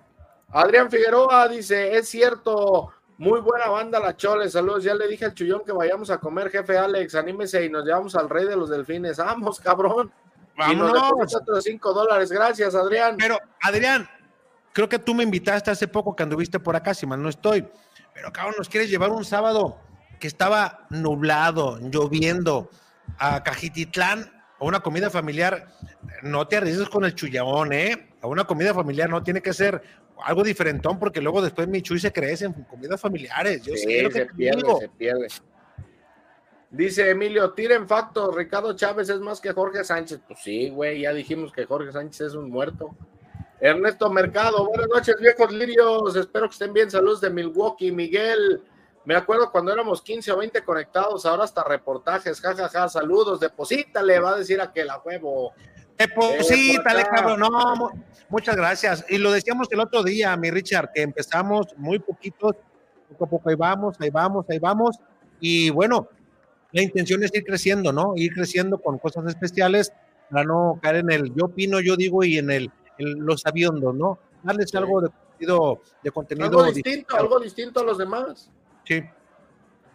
[0.51, 5.35] Adrián Figueroa dice, es cierto, muy buena banda la Chole, saludos, ya le dije al
[5.35, 8.69] Chullón que vayamos a comer, jefe Alex, anímese y nos llevamos al rey de los
[8.69, 10.13] delfines, vamos, cabrón.
[10.71, 11.35] Y nos Vámonos.
[11.35, 13.17] otros cinco dólares, gracias, Adrián.
[13.19, 14.09] Pero, Adrián,
[14.77, 17.67] creo que tú me invitaste hace poco que anduviste por acá, si mal no estoy.
[18.13, 19.79] Pero, cabrón, nos quieres llevar un sábado
[20.21, 22.69] que estaba nublado, lloviendo,
[23.19, 25.69] a Cajititlán, a una comida familiar.
[26.23, 28.11] No te arriesgues con el chullaón, ¿eh?
[28.21, 29.81] A una comida familiar no tiene que ser
[30.23, 33.63] algo diferentón, porque luego después mi chuy se crece en comidas familiares.
[33.63, 34.79] Yo Sí, sé lo que se pierde, digo.
[34.79, 35.29] se pierde.
[36.71, 40.21] Dice Emilio, tiren facto, Ricardo Chávez es más que Jorge Sánchez.
[40.29, 42.95] Pues sí, güey, ya dijimos que Jorge Sánchez es un muerto.
[43.61, 46.15] Ernesto Mercado, buenas noches, viejos lirios.
[46.17, 46.91] Espero que estén bien.
[46.91, 48.63] Saludos de Milwaukee, Miguel.
[49.05, 54.31] Me acuerdo cuando éramos 15 o 20 conectados, ahora hasta reportajes, jajaja, saludos, deposítale, va
[54.31, 55.53] a decir aquel a huevo.
[55.97, 57.41] Deposítale, Eh, cabrón.
[57.41, 57.91] No, mu-
[58.29, 59.05] muchas gracias.
[59.09, 62.57] Y lo decíamos el otro día, mi Richard, que empezamos muy poquitos,
[63.11, 64.99] poco a poco ahí vamos, ahí vamos, ahí vamos.
[65.41, 66.09] Y bueno,
[66.73, 68.13] la intención es ir creciendo, ¿no?
[68.17, 69.93] Ir creciendo con cosas especiales
[70.31, 74.19] para no caer en el yo opino, yo digo y en el, los sabiondos, ¿no?
[74.43, 78.51] Darles algo de contenido, de contenido Algo distinto, algo distinto a los demás.
[78.85, 79.03] Sí.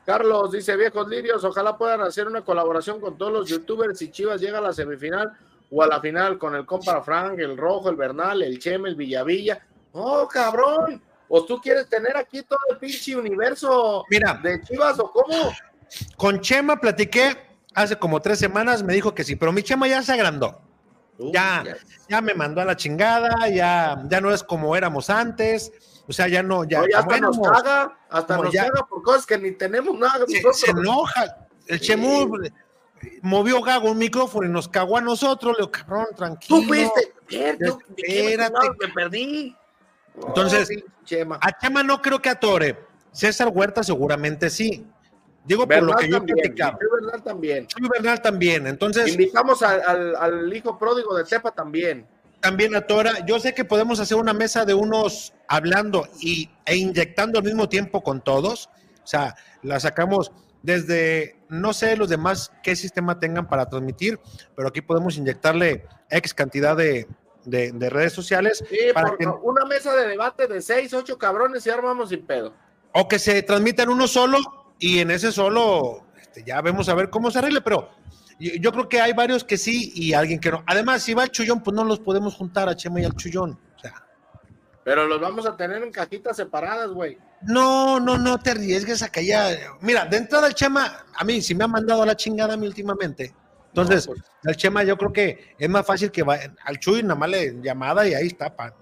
[0.06, 4.42] Carlos dice, viejos lirios, ojalá puedan hacer una colaboración con todos los youtubers si Chivas
[4.42, 5.32] llega a la semifinal
[5.70, 8.96] o a la final con el compa Frank, el Rojo, el Bernal, el Cheme, el
[8.96, 9.66] Villavilla.
[9.94, 11.02] ¡Oh, cabrón!
[11.30, 14.40] ¿O tú quieres tener aquí todo el pinche universo Mira.
[14.44, 15.54] de Chivas o cómo?
[16.18, 17.38] Con Chema platiqué
[17.74, 20.62] hace como tres semanas, me dijo que sí, pero mi Chema ya se agrandó.
[21.34, 21.64] Ya,
[22.10, 25.72] ya me mandó a la chingada, ya, ya no es como éramos antes,
[26.08, 28.86] o sea, ya no, ya, Oye, hasta como nos éramos, caga, hasta nos ya- caga
[28.88, 31.48] por cosas que ni tenemos nada se, enoja.
[31.68, 32.38] El Chemu
[33.22, 36.60] movió Gago un micrófono y nos cagó a nosotros, le digo, cabrón, tranquilo.
[36.60, 38.70] Tú fuiste, Bien, yo- ¿de qué me Espérate.
[38.80, 39.56] me perdí.
[40.28, 41.40] Entonces, Oh, Chema.
[41.42, 42.78] a Chema no creo que atore.
[43.14, 44.86] César Huerta seguramente sí.
[45.44, 46.78] Digo por lo que yo también, platicaba.
[47.02, 47.68] Bernal también.
[47.68, 48.68] Chuy Bernal también.
[48.68, 52.06] Entonces, Invitamos al, hijo pródigo de Tepa también.
[52.40, 53.26] también atora.
[53.26, 57.68] Yo sé que podemos hacer una mesa de unos hablando y, e inyectando al mismo
[57.70, 58.68] tiempo con todos.
[59.04, 60.32] O sea, la sacamos
[60.62, 64.20] desde, no sé los demás qué sistema tengan para transmitir,
[64.56, 67.08] pero aquí podemos inyectarle X cantidad de,
[67.46, 71.66] de- de redes sociales Sí, para que, una mesa de debate de seis, ocho cabrones
[71.66, 72.54] y armamos sin pedo.
[72.94, 74.38] o que se transmitan uno solo
[74.82, 77.90] y en ese solo este, ya vemos a ver cómo se arregle, pero
[78.40, 80.64] yo, yo creo que hay varios que sí y alguien que no.
[80.68, 83.60] Además, si va el chullón, pues no los podemos juntar a Chema y al chullón.
[83.76, 83.94] O sea,
[84.84, 87.18] Pero los vamos a tener en cajitas separadas, güey.
[87.44, 89.48] No, no, no te arriesgues a que ya.
[89.82, 92.58] Mira, de entrada el Chema, a mí sí me ha mandado a la chingada a
[92.58, 93.34] mí últimamente.
[93.68, 94.10] Entonces,
[94.44, 97.62] al Chema yo creo que es más fácil que va, al Chuy nada más le
[97.62, 98.74] llamada y ahí está, pa-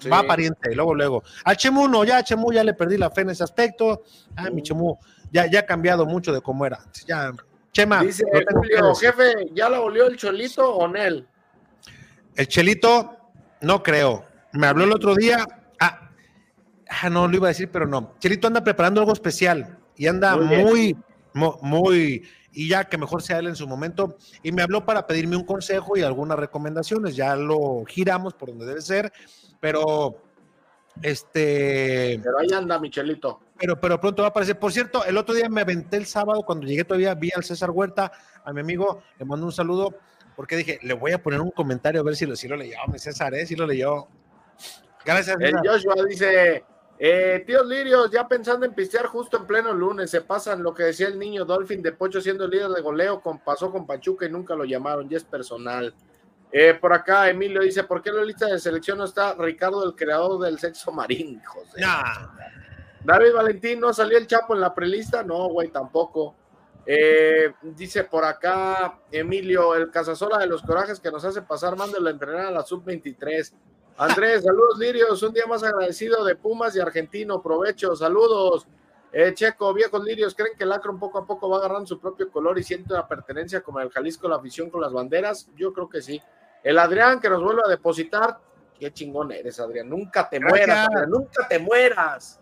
[0.00, 0.08] Sí.
[0.08, 1.22] va pariente, luego, luego.
[1.44, 4.02] Al Chemu no, ya a Chemu ya le perdí la fe en ese aspecto.
[4.34, 4.98] Ah, mi Chemu
[5.32, 6.76] ya, ya ha cambiado mucho de cómo era.
[6.76, 7.04] antes.
[7.06, 7.32] Ya,
[7.72, 11.26] Chema, Dice Julio, jefe, ¿ya la olió el cholito o Nel?
[12.36, 13.16] El Chelito,
[13.62, 14.26] no creo.
[14.52, 15.46] Me habló el otro día.
[15.80, 16.10] Ah,
[16.88, 18.14] ah, no, lo iba a decir, pero no.
[18.18, 20.96] Chelito anda preparando algo especial y anda Muy
[21.34, 22.22] muy,
[22.52, 24.16] y ya que mejor sea él en su momento.
[24.42, 27.16] Y me habló para pedirme un consejo y algunas recomendaciones.
[27.16, 29.12] Ya lo giramos por donde debe ser,
[29.60, 30.22] pero
[31.02, 32.20] este.
[32.22, 33.40] Pero ahí anda, Michelito.
[33.62, 34.58] Pero, pero pronto va a aparecer.
[34.58, 37.70] Por cierto, el otro día me aventé el sábado, cuando llegué todavía, vi al César
[37.70, 38.10] Huerta,
[38.44, 39.94] a mi amigo, le mando un saludo,
[40.34, 42.76] porque dije, le voy a poner un comentario a ver si lo, si lo leyó,
[42.88, 43.46] mi César, ¿eh?
[43.46, 44.08] Si lo leyó.
[45.04, 45.62] Gracias, El César.
[45.64, 46.64] Joshua dice,
[46.98, 50.82] eh, tíos Lirios, ya pensando en pistear justo en pleno lunes, se pasan lo que
[50.82, 54.30] decía el niño Dolphin de Pocho siendo líder de goleo, con, pasó con Pachuca y
[54.30, 55.94] nunca lo llamaron, ya es personal.
[56.50, 59.86] Eh, por acá Emilio dice, ¿por qué en la lista de selección no está Ricardo,
[59.86, 61.40] el creador del sexo marín?
[61.40, 61.80] Hijos de-
[63.04, 65.22] David Valentín, ¿no salió el Chapo en la prelista?
[65.22, 66.34] No, güey, tampoco.
[66.84, 72.08] Eh, dice por acá Emilio, el cazasola de los corajes que nos hace pasar, mándelo
[72.08, 73.52] a entrenar a la sub-23.
[73.98, 78.66] Andrés, saludos Lirios, un día más agradecido de Pumas y Argentino, provecho, saludos.
[79.12, 82.30] Eh, Checo, viejos Lirios, ¿creen que el Acron poco a poco va agarrando su propio
[82.30, 85.48] color y siente una pertenencia como el Jalisco, la afición con las banderas?
[85.56, 86.20] Yo creo que sí.
[86.64, 88.38] El Adrián que nos vuelve a depositar,
[88.80, 90.66] qué chingón eres, Adrián, nunca te Gracias.
[90.66, 92.41] mueras, Adrián, nunca te mueras.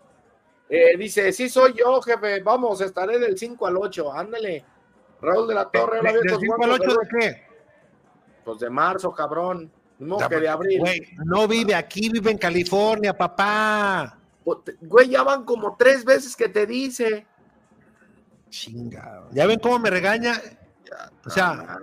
[0.73, 4.63] Eh, dice, sí soy yo, jefe, vamos, estaré del 5 al 8, ándale.
[5.21, 7.43] Raúl de la Torre, hola, ¿De- del viejos 5 al guapos, 8 de qué?
[8.45, 9.69] Pues de marzo, cabrón.
[9.99, 10.79] No, que de abril.
[10.79, 14.17] Güey, no vive aquí, vive en California, papá.
[14.81, 17.27] Güey, ya van como tres veces que te dice.
[18.49, 19.27] Chingado.
[19.31, 20.33] ¿Ya ven cómo me regaña?
[21.25, 21.79] O sea,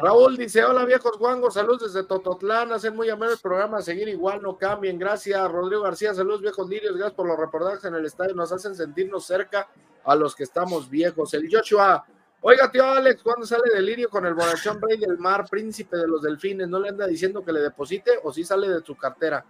[0.00, 4.42] Raúl dice, hola viejos guangos, saludos desde Tototlán, hacen muy ameno el programa, seguir igual,
[4.42, 5.50] no cambien, gracias.
[5.50, 9.24] Rodrigo García, saludos viejos lirios, gracias por los reportajes en el estadio, nos hacen sentirnos
[9.24, 9.68] cerca
[10.04, 11.34] a los que estamos viejos.
[11.34, 12.04] El Joshua,
[12.42, 16.06] oiga tío Alex, ¿cuándo sale de lirio con el bonachón rey del mar, príncipe de
[16.06, 16.68] los delfines?
[16.68, 19.44] ¿No le anda diciendo que le deposite o si sale de su cartera?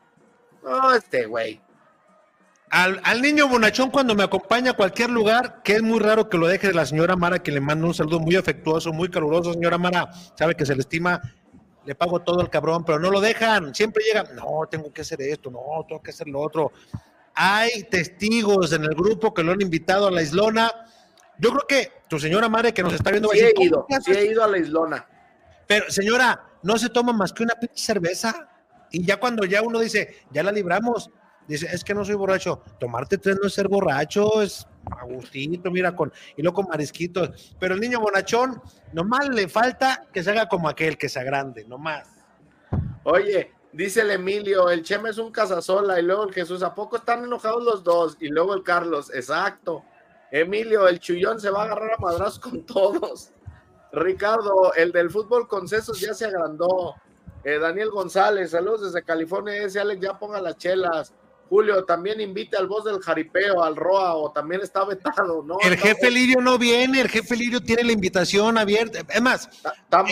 [0.62, 1.60] No, este güey.
[2.70, 6.38] Al, al niño bonachón cuando me acompaña a cualquier lugar, que es muy raro que
[6.38, 9.52] lo deje de la señora Mara, que le mando un saludo muy afectuoso, muy caluroso,
[9.52, 11.20] señora Mara, sabe que se le estima,
[11.84, 15.20] le pago todo el cabrón, pero no lo dejan, siempre llegan, no, tengo que hacer
[15.22, 16.70] esto, no, tengo que hacer lo otro.
[17.34, 20.70] Hay testigos en el grupo que lo han invitado a la islona.
[21.38, 23.70] Yo creo que tu señora Mara que nos está viendo va a Sí he decir,
[23.72, 25.08] ¿cómo ido, sí he ido a la islona.
[25.66, 28.48] Pero señora, no se toma más que una cerveza
[28.90, 31.10] y ya cuando ya uno dice, ya la libramos,
[31.48, 32.62] Dice, es que no soy borracho.
[32.78, 37.54] Tomarte tres no es ser borracho, es Agustito, mira, con, y luego con marisquitos.
[37.58, 38.60] Pero el niño bonachón,
[38.92, 42.08] nomás le falta que se haga como aquel, que sea grande, nomás.
[43.04, 46.96] Oye, dice el Emilio, el Chema es un casasola y luego el Jesús, ¿a poco
[46.96, 48.16] están enojados los dos?
[48.20, 49.84] Y luego el Carlos, exacto.
[50.30, 53.32] Emilio, el chullón se va a agarrar a madrazos con todos.
[53.92, 56.94] Ricardo, el del fútbol con sesos ya se agrandó.
[57.42, 59.62] Eh, Daniel González, saludos desde California.
[59.62, 61.12] Ese Alex ya ponga las chelas.
[61.50, 65.58] Julio, también invite al voz del jaripeo, al Roa, o también está vetado, ¿no?
[65.60, 69.00] El jefe Lirio no viene, el jefe Lirio tiene la invitación abierta.
[69.12, 69.48] Es más,
[69.82, 70.04] está,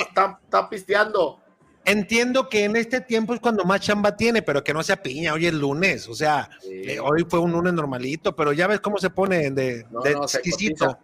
[0.43, 1.39] está- pisteando.
[1.85, 5.33] Entiendo que en este tiempo es cuando más chamba tiene, pero que no sea piña,
[5.33, 8.99] hoy es lunes, o sea, eh, hoy fue un lunes normalito, pero ya ves cómo
[8.99, 10.99] se pone de, No, de no, se exquisito.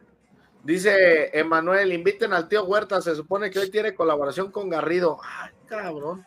[0.65, 5.21] Dice Emanuel, inviten al tío Huerta, se supone que hoy tiene colaboración con Garrido.
[5.23, 6.27] Ay, cabrón.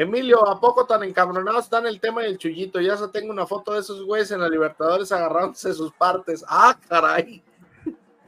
[0.00, 2.80] Emilio, ¿a poco tan encabronados están el tema del chullito?
[2.80, 6.44] Ya se tengo una foto de esos güeyes en la Libertadores agarrándose sus partes.
[6.46, 7.42] Ah, caray.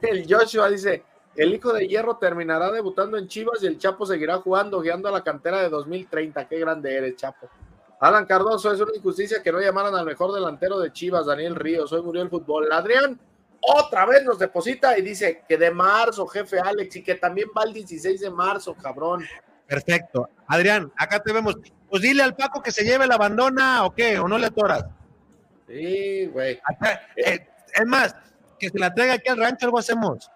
[0.01, 4.39] El Joshua dice, el hijo de hierro terminará debutando en Chivas y el Chapo seguirá
[4.39, 6.45] jugando, guiando a la cantera de 2030.
[6.49, 7.47] Qué grande eres, Chapo.
[8.01, 11.93] Alan Cardoso, es una injusticia que no llamaran al mejor delantero de Chivas, Daniel Ríos.
[11.93, 12.69] Hoy murió el fútbol.
[12.69, 13.17] Adrián,
[13.61, 17.63] otra vez nos deposita y dice que de marzo, jefe Alex, y que también va
[17.63, 19.23] el 16 de marzo, cabrón.
[19.71, 20.29] Perfecto.
[20.47, 21.55] Adrián, acá te vemos.
[21.89, 24.83] Pues dile al Paco que se lleve la abandona o qué, o no le atoras.
[25.65, 26.59] Sí, güey.
[27.15, 28.13] Eh, es más,
[28.59, 30.29] que se la traiga aquí al rancho, algo hacemos.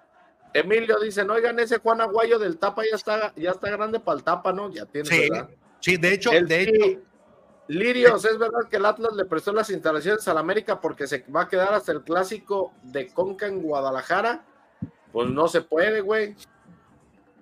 [0.53, 4.17] Emilio dice, no, oigan, ese Juan Aguayo del Tapa ya está, ya está grande para
[4.19, 4.71] el Tapa, ¿no?
[4.71, 5.49] Ya tiene Sí, ¿verdad?
[5.81, 7.01] sí, de hecho, El- de hecho,
[7.67, 11.41] Lirios, es verdad que el Atlas le prestó las instalaciones al América porque se va
[11.41, 14.45] a quedar hasta el clásico de Conca en Guadalajara.
[15.11, 16.35] Pues no se puede, güey.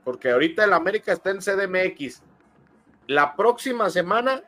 [0.04, 2.22] Porque ahorita el América está en CDMX.
[3.08, 4.44] La próxima semana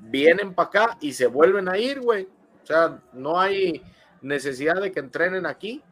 [0.00, 2.28] vienen para acá y se vuelven a ir, güey.
[2.62, 3.82] O sea, no hay
[4.20, 5.82] necesidad de que entrenen aquí.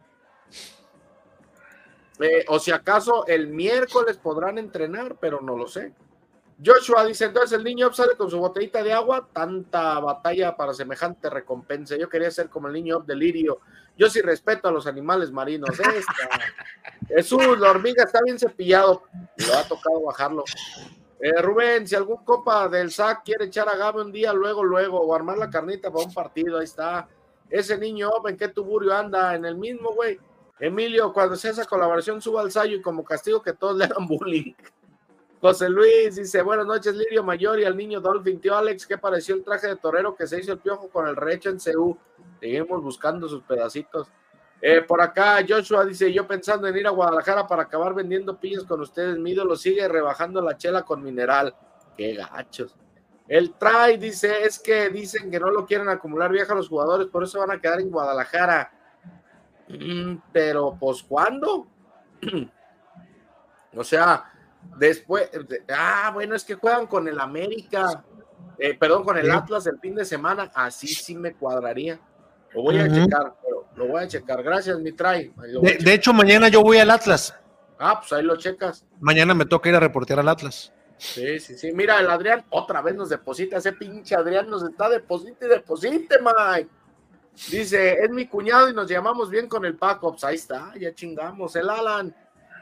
[2.18, 5.92] Eh, o si acaso el miércoles podrán entrenar, pero no lo sé.
[6.64, 11.28] Joshua dice, entonces el niño sale con su botellita de agua, tanta batalla para semejante
[11.28, 11.96] recompensa.
[11.96, 13.58] Yo quería ser como el niño de Lirio.
[13.96, 15.70] Yo sí respeto a los animales marinos.
[15.70, 16.28] Esta.
[17.08, 19.02] Jesús, la hormiga está bien cepillado.
[19.36, 20.44] Lo ha tocado bajarlo.
[21.20, 25.00] Eh, Rubén, si algún copa del SAC quiere echar a Gabe un día, luego, luego,
[25.00, 27.08] o armar la carnita para un partido, ahí está.
[27.50, 29.34] Ese niño, ¿en qué tuburio anda?
[29.34, 30.18] En el mismo, güey.
[30.58, 34.06] Emilio, cuando sea esa colaboración, suba al sallo y como castigo que todos le hagan
[34.06, 34.54] bullying.
[35.46, 38.40] José Luis dice, buenas noches, Lirio Mayor y al niño Dolphin.
[38.40, 41.14] Tío Alex, ¿qué pareció el traje de torero que se hizo el piojo con el
[41.14, 41.96] recho en CU?
[42.40, 44.08] Seguimos buscando sus pedacitos.
[44.60, 48.64] Eh, por acá, Joshua dice, yo pensando en ir a Guadalajara para acabar vendiendo pillos
[48.64, 49.18] con ustedes.
[49.18, 51.54] Mi ídolo sigue rebajando la chela con mineral.
[51.96, 52.74] Qué gachos.
[53.28, 57.22] El Try dice, es que dicen que no lo quieren acumular vieja los jugadores, por
[57.22, 58.72] eso van a quedar en Guadalajara.
[59.68, 61.68] Mm, pero, pues, ¿cuándo?
[63.76, 64.32] o sea,
[64.78, 68.04] después, de- ah, bueno, es que juegan con el América,
[68.58, 69.30] eh, perdón, con el.
[69.30, 72.00] Atlas el fin de semana, así sí me cuadraría.
[72.54, 74.42] Lo voy a checar, pero lo voy a checar.
[74.42, 75.32] Gracias, mi Try.
[75.80, 77.34] De hecho, mañana yo voy al Atlas.
[77.78, 78.86] Ah, pues ahí lo checas.
[79.00, 80.72] Mañana me toca ir a reportear al Atlas.
[80.96, 81.72] Sí, sí, sí.
[81.74, 83.58] Mira, el Adrián otra vez nos deposita.
[83.58, 86.70] Ese pinche Adrián nos está deposite y deposite, Mike.
[87.50, 90.12] Dice, es mi cuñado y nos llamamos bien con el Paco.
[90.12, 91.54] Pues ahí está, ya chingamos.
[91.56, 92.16] El Alan,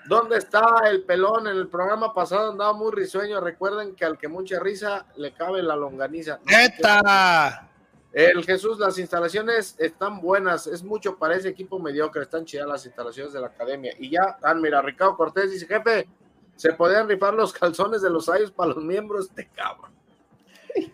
[0.07, 1.47] ¿dónde está el pelón?
[1.47, 3.41] En el programa pasado andaba muy risueño.
[3.41, 6.41] Recuerden que al que mucha risa le cabe la longaniza.
[6.45, 7.71] ¡Neta!
[8.13, 12.87] El Jesús, las instalaciones están buenas, es mucho para ese equipo mediocre, están chidas las
[12.87, 13.93] instalaciones de la academia.
[13.99, 16.07] Y ya, ah, mira, Ricardo Cortés dice, jefe,
[16.55, 19.93] se podían rifar los calzones de los ayos para los miembros de cabrón.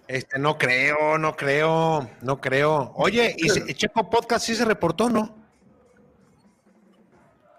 [0.08, 2.92] Este, no creo, no creo, no creo.
[2.96, 5.39] Oye, y Checo Podcast sí se reportó, ¿no?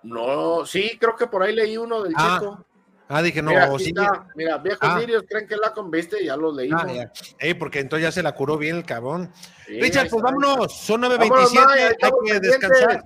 [0.03, 2.65] No, sí, creo que por ahí leí uno del Ah, chico.
[3.14, 3.90] Ah, dije, no, mira, sí.
[3.90, 4.98] está, mira, viejos Ah.
[4.98, 6.84] lirios creen que la conviste, ya lo leímos.
[6.88, 7.11] Ah, ya.
[7.40, 9.30] Ey, porque entonces ya se la curó bien el cabrón.
[9.68, 11.19] Sí, Richard, pues vámonos, son Vámonos,
[11.52, 12.41] 9.27, Maya, hay que pendientes.
[12.60, 13.03] descansar.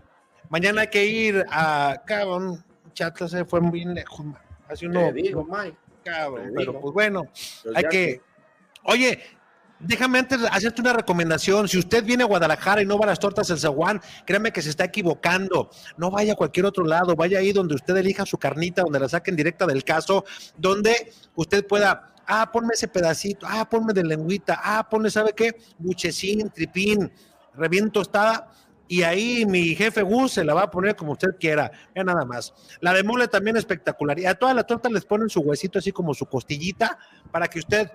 [0.50, 2.64] Mañana hay que ir a, cabrón,
[2.94, 4.26] Chatla se fue bien lejos,
[4.70, 5.76] hace uno, Te digo, Mike.
[6.04, 6.82] cabrón, te pero digo.
[6.82, 7.24] pues bueno,
[7.64, 8.22] Pues hay que,
[8.84, 9.22] oye,
[9.80, 13.20] déjame antes hacerte una recomendación, si usted viene a Guadalajara y no va a las
[13.20, 17.40] tortas El Zaguán, créame que se está equivocando, no vaya a cualquier otro lado, vaya
[17.40, 20.26] ahí donde usted elija su carnita, donde la saquen directa del caso,
[20.58, 25.56] donde usted pueda ah, ponme ese pedacito, ah, ponme de lengüita, ah, ponle, ¿sabe qué?
[25.78, 27.12] Buchecín, tripín,
[27.56, 28.52] reviento tostada,
[28.88, 32.24] y ahí mi jefe Gus se la va a poner como usted quiera, ya nada
[32.26, 32.54] más.
[32.82, 35.92] La de mole también espectacular, y a todas las tortas les ponen su huesito así
[35.92, 36.98] como su costillita,
[37.32, 37.92] para que usted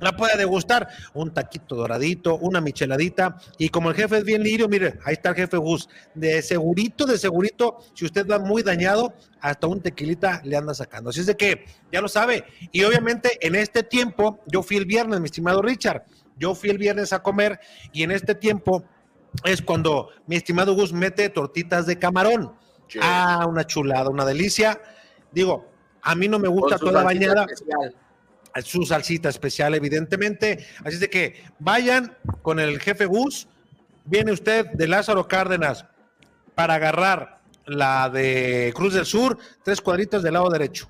[0.00, 0.88] la puede degustar.
[1.14, 3.36] Un taquito doradito, una micheladita.
[3.58, 5.88] Y como el jefe es bien lirio, mire, ahí está el jefe Gus.
[6.14, 11.10] De segurito, de segurito, si usted va muy dañado, hasta un tequilita le anda sacando.
[11.10, 12.44] Así es de que ya lo sabe.
[12.72, 16.04] Y obviamente en este tiempo, yo fui el viernes, mi estimado Richard.
[16.36, 17.60] Yo fui el viernes a comer
[17.92, 18.84] y en este tiempo
[19.44, 22.52] es cuando mi estimado Gus mete tortitas de camarón.
[23.00, 24.80] Ah, una chulada, una delicia.
[25.32, 25.66] Digo,
[26.02, 27.94] a mí no me gusta toda bañada especial.
[28.62, 30.66] Su salsita especial, evidentemente.
[30.84, 33.48] Así es de que vayan con el jefe Gus.
[34.04, 35.86] Viene usted de Lázaro Cárdenas
[36.54, 40.88] para agarrar la de Cruz del Sur, tres cuadritos del lado derecho.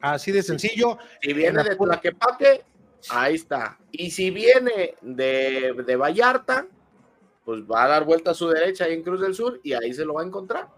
[0.00, 0.98] Así de sencillo.
[1.20, 2.62] Si viene de Tlaquepaque,
[3.10, 3.78] ahí está.
[3.92, 6.66] Y si viene de, de Vallarta,
[7.44, 9.92] pues va a dar vuelta a su derecha ahí en Cruz del Sur y ahí
[9.92, 10.68] se lo va a encontrar.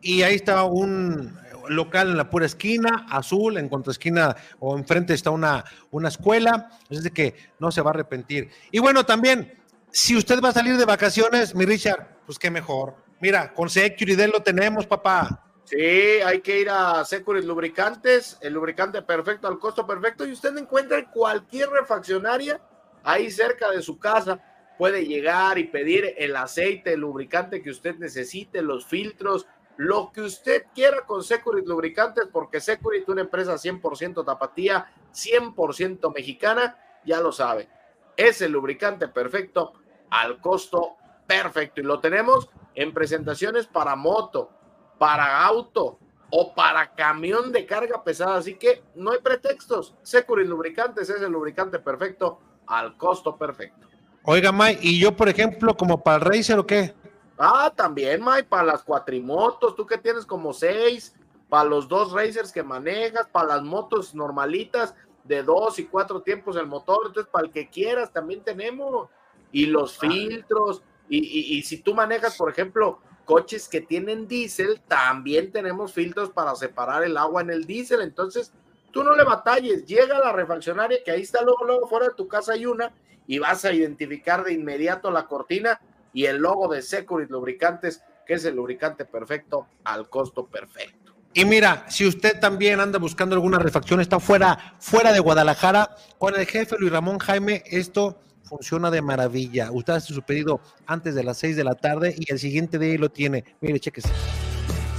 [0.00, 1.36] Y ahí está un
[1.68, 6.70] local en la pura esquina, azul, en contraesquina o enfrente está una, una escuela.
[6.88, 8.50] Es que no se va a arrepentir.
[8.70, 9.58] Y bueno, también,
[9.90, 12.96] si usted va a salir de vacaciones, mi Richard, pues qué mejor.
[13.20, 15.44] Mira, con Securiday lo tenemos, papá.
[15.64, 20.56] Sí, hay que ir a Securis Lubricantes, el lubricante perfecto al costo perfecto y usted
[20.56, 22.58] encuentra en cualquier refaccionaria
[23.04, 24.40] ahí cerca de su casa.
[24.78, 29.46] Puede llegar y pedir el aceite, el lubricante que usted necesite, los filtros,
[29.78, 36.76] lo que usted quiera con Securit Lubricantes, porque Securit, una empresa 100% tapatía, 100% mexicana,
[37.04, 37.68] ya lo sabe.
[38.16, 39.74] Es el lubricante perfecto
[40.10, 40.96] al costo
[41.28, 41.80] perfecto.
[41.80, 44.50] Y lo tenemos en presentaciones para moto,
[44.98, 46.00] para auto
[46.30, 48.36] o para camión de carga pesada.
[48.36, 49.94] Así que no hay pretextos.
[50.02, 53.86] Securit Lubricantes es el lubricante perfecto al costo perfecto.
[54.24, 56.94] Oiga, May, y yo, por ejemplo, como para el Racer o qué?
[57.38, 61.14] Ah, también, Mike, para las cuatrimotos, tú que tienes como seis,
[61.48, 64.94] para los dos racers que manejas, para las motos normalitas
[65.24, 69.08] de dos y cuatro tiempos el motor, entonces para el que quieras también tenemos.
[69.52, 74.80] Y los filtros, y, y- y si tú manejas, por ejemplo, coches que tienen diésel,
[74.88, 78.52] también tenemos filtros para separar el agua en el diésel, entonces
[78.90, 82.14] tú no le batalles, llega a la refaccionaria, que ahí está luego, luego fuera de
[82.14, 82.92] tu casa hay una,
[83.26, 85.80] y vas a identificar de inmediato la cortina
[86.12, 91.14] y el logo de Securit Lubricantes, que es el lubricante perfecto al costo perfecto.
[91.34, 96.34] Y mira, si usted también anda buscando alguna refacción, está fuera, fuera de Guadalajara, con
[96.34, 99.70] el jefe Luis Ramón Jaime, esto funciona de maravilla.
[99.70, 102.98] Usted hace su pedido antes de las 6 de la tarde y el siguiente día
[102.98, 103.44] lo tiene.
[103.60, 104.08] Mire, chequese.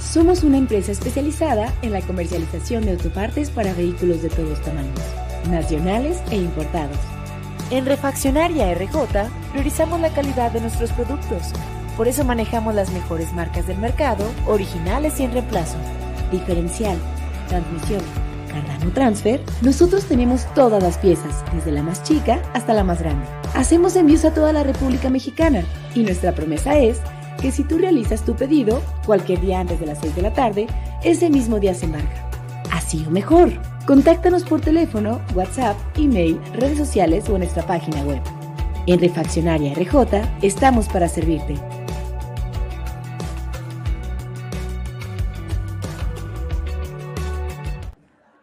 [0.00, 4.98] Somos una empresa especializada en la comercialización de autopartes para vehículos de todos tamaños,
[5.48, 7.19] nacionales e importados.
[7.70, 11.52] En Refaccionaria RJ priorizamos la calidad de nuestros productos.
[11.96, 15.76] Por eso manejamos las mejores marcas del mercado, originales y en reemplazo.
[16.32, 16.98] Diferencial,
[17.48, 18.00] transmisión,
[18.48, 19.40] Cardano Transfer.
[19.62, 23.24] Nosotros tenemos todas las piezas, desde la más chica hasta la más grande.
[23.54, 25.62] Hacemos envíos a toda la República Mexicana
[25.94, 27.00] y nuestra promesa es
[27.40, 30.66] que si tú realizas tu pedido cualquier día antes de las 6 de la tarde,
[31.04, 32.28] ese mismo día se embarca.
[32.72, 33.52] Así o mejor.
[33.86, 38.20] Contáctanos por teléfono, WhatsApp, email, redes sociales o en nuestra página web.
[38.86, 41.54] En Refaccionaria RJ estamos para servirte.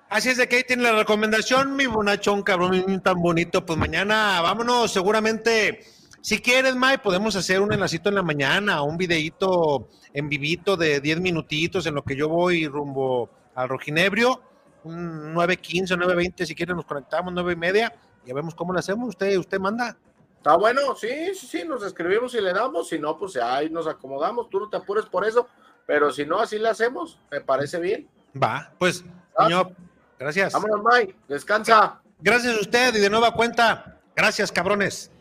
[0.10, 3.64] Así es de que ahí tiene la recomendación, mi bonachón, cabrón, tan bonito.
[3.64, 5.82] Pues mañana, vámonos, seguramente,
[6.22, 11.00] si quieres, May, podemos hacer un enlacito en la mañana, un videíto en vivito de
[11.00, 14.42] 10 minutitos en lo que yo voy rumbo al Rojinebrio,
[14.84, 17.94] un 9.15, 9.20, si quieren nos conectamos, 9 y media,
[18.26, 19.98] y vemos cómo lo hacemos, usted, usted manda.
[20.38, 23.88] Está bueno, sí, sí, sí, nos escribimos y le damos, si no, pues ahí nos
[23.88, 25.48] acomodamos, tú no te apures por eso,
[25.86, 28.08] pero si no, así le hacemos, me parece bien.
[28.42, 29.04] Va, pues,
[29.38, 29.72] señor,
[30.20, 30.54] gracias.
[30.54, 32.02] Vámonos, Mike, descansa.
[32.20, 35.12] Gracias a usted y de nueva cuenta, gracias, cabrones.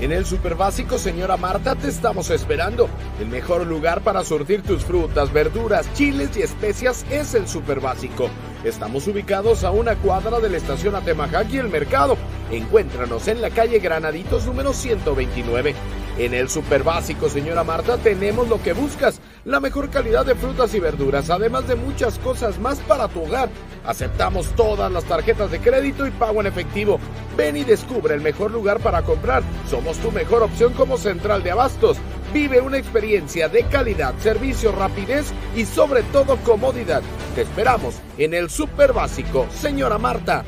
[0.00, 2.88] En el Super Básico, señora Marta, te estamos esperando.
[3.20, 8.28] El mejor lugar para surtir tus frutas, verduras, chiles y especias es el Super Básico.
[8.64, 12.16] Estamos ubicados a una cuadra de la estación Atemajac y el mercado.
[12.50, 15.74] Encuéntranos en la calle Granaditos número 129.
[16.16, 19.20] En el Super Básico, señora Marta, tenemos lo que buscas.
[19.44, 23.48] La mejor calidad de frutas y verduras, además de muchas cosas más para tu hogar.
[23.84, 27.00] Aceptamos todas las tarjetas de crédito y pago en efectivo.
[27.36, 29.42] Ven y descubre el mejor lugar para comprar.
[29.68, 31.96] Somos tu mejor opción como central de abastos.
[32.32, 37.02] Vive una experiencia de calidad, servicio, rapidez y sobre todo comodidad.
[37.34, 40.44] Te esperamos en el Super Básico, señora Marta.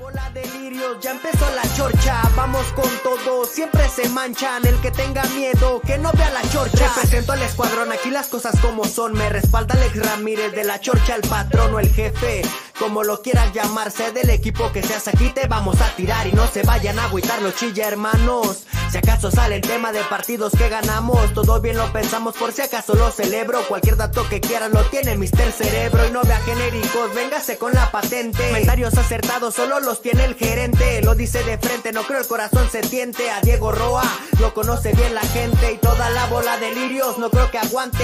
[0.00, 2.22] Bola de lirios, ya empezó la chorcha.
[2.34, 4.66] Vamos con todo, siempre se manchan.
[4.66, 6.88] El que tenga miedo, que no vea la chorcha.
[6.88, 9.12] Represento al escuadrón, aquí las cosas como son.
[9.12, 12.40] Me respalda Alex Ramírez de la chorcha, el patrón o el jefe.
[12.80, 16.48] Como lo quieras llamarse, del equipo que seas aquí te vamos a tirar y no
[16.48, 18.64] se vayan a agüitar los chilla hermanos.
[18.90, 22.62] Si acaso sale el tema de partidos que ganamos, todo bien lo pensamos por si
[22.62, 23.62] acaso lo celebro.
[23.68, 27.92] Cualquier dato que quieran lo tiene Mister Cerebro y no vea genéricos, véngase con la
[27.92, 28.48] patente.
[28.48, 32.68] Comentarios acertados solo los tiene el gerente, lo dice de frente, no creo el corazón
[32.72, 33.30] se tiente.
[33.30, 34.02] A Diego Roa
[34.40, 37.98] lo conoce bien la gente y toda la bola de lirios, no creo que aguante.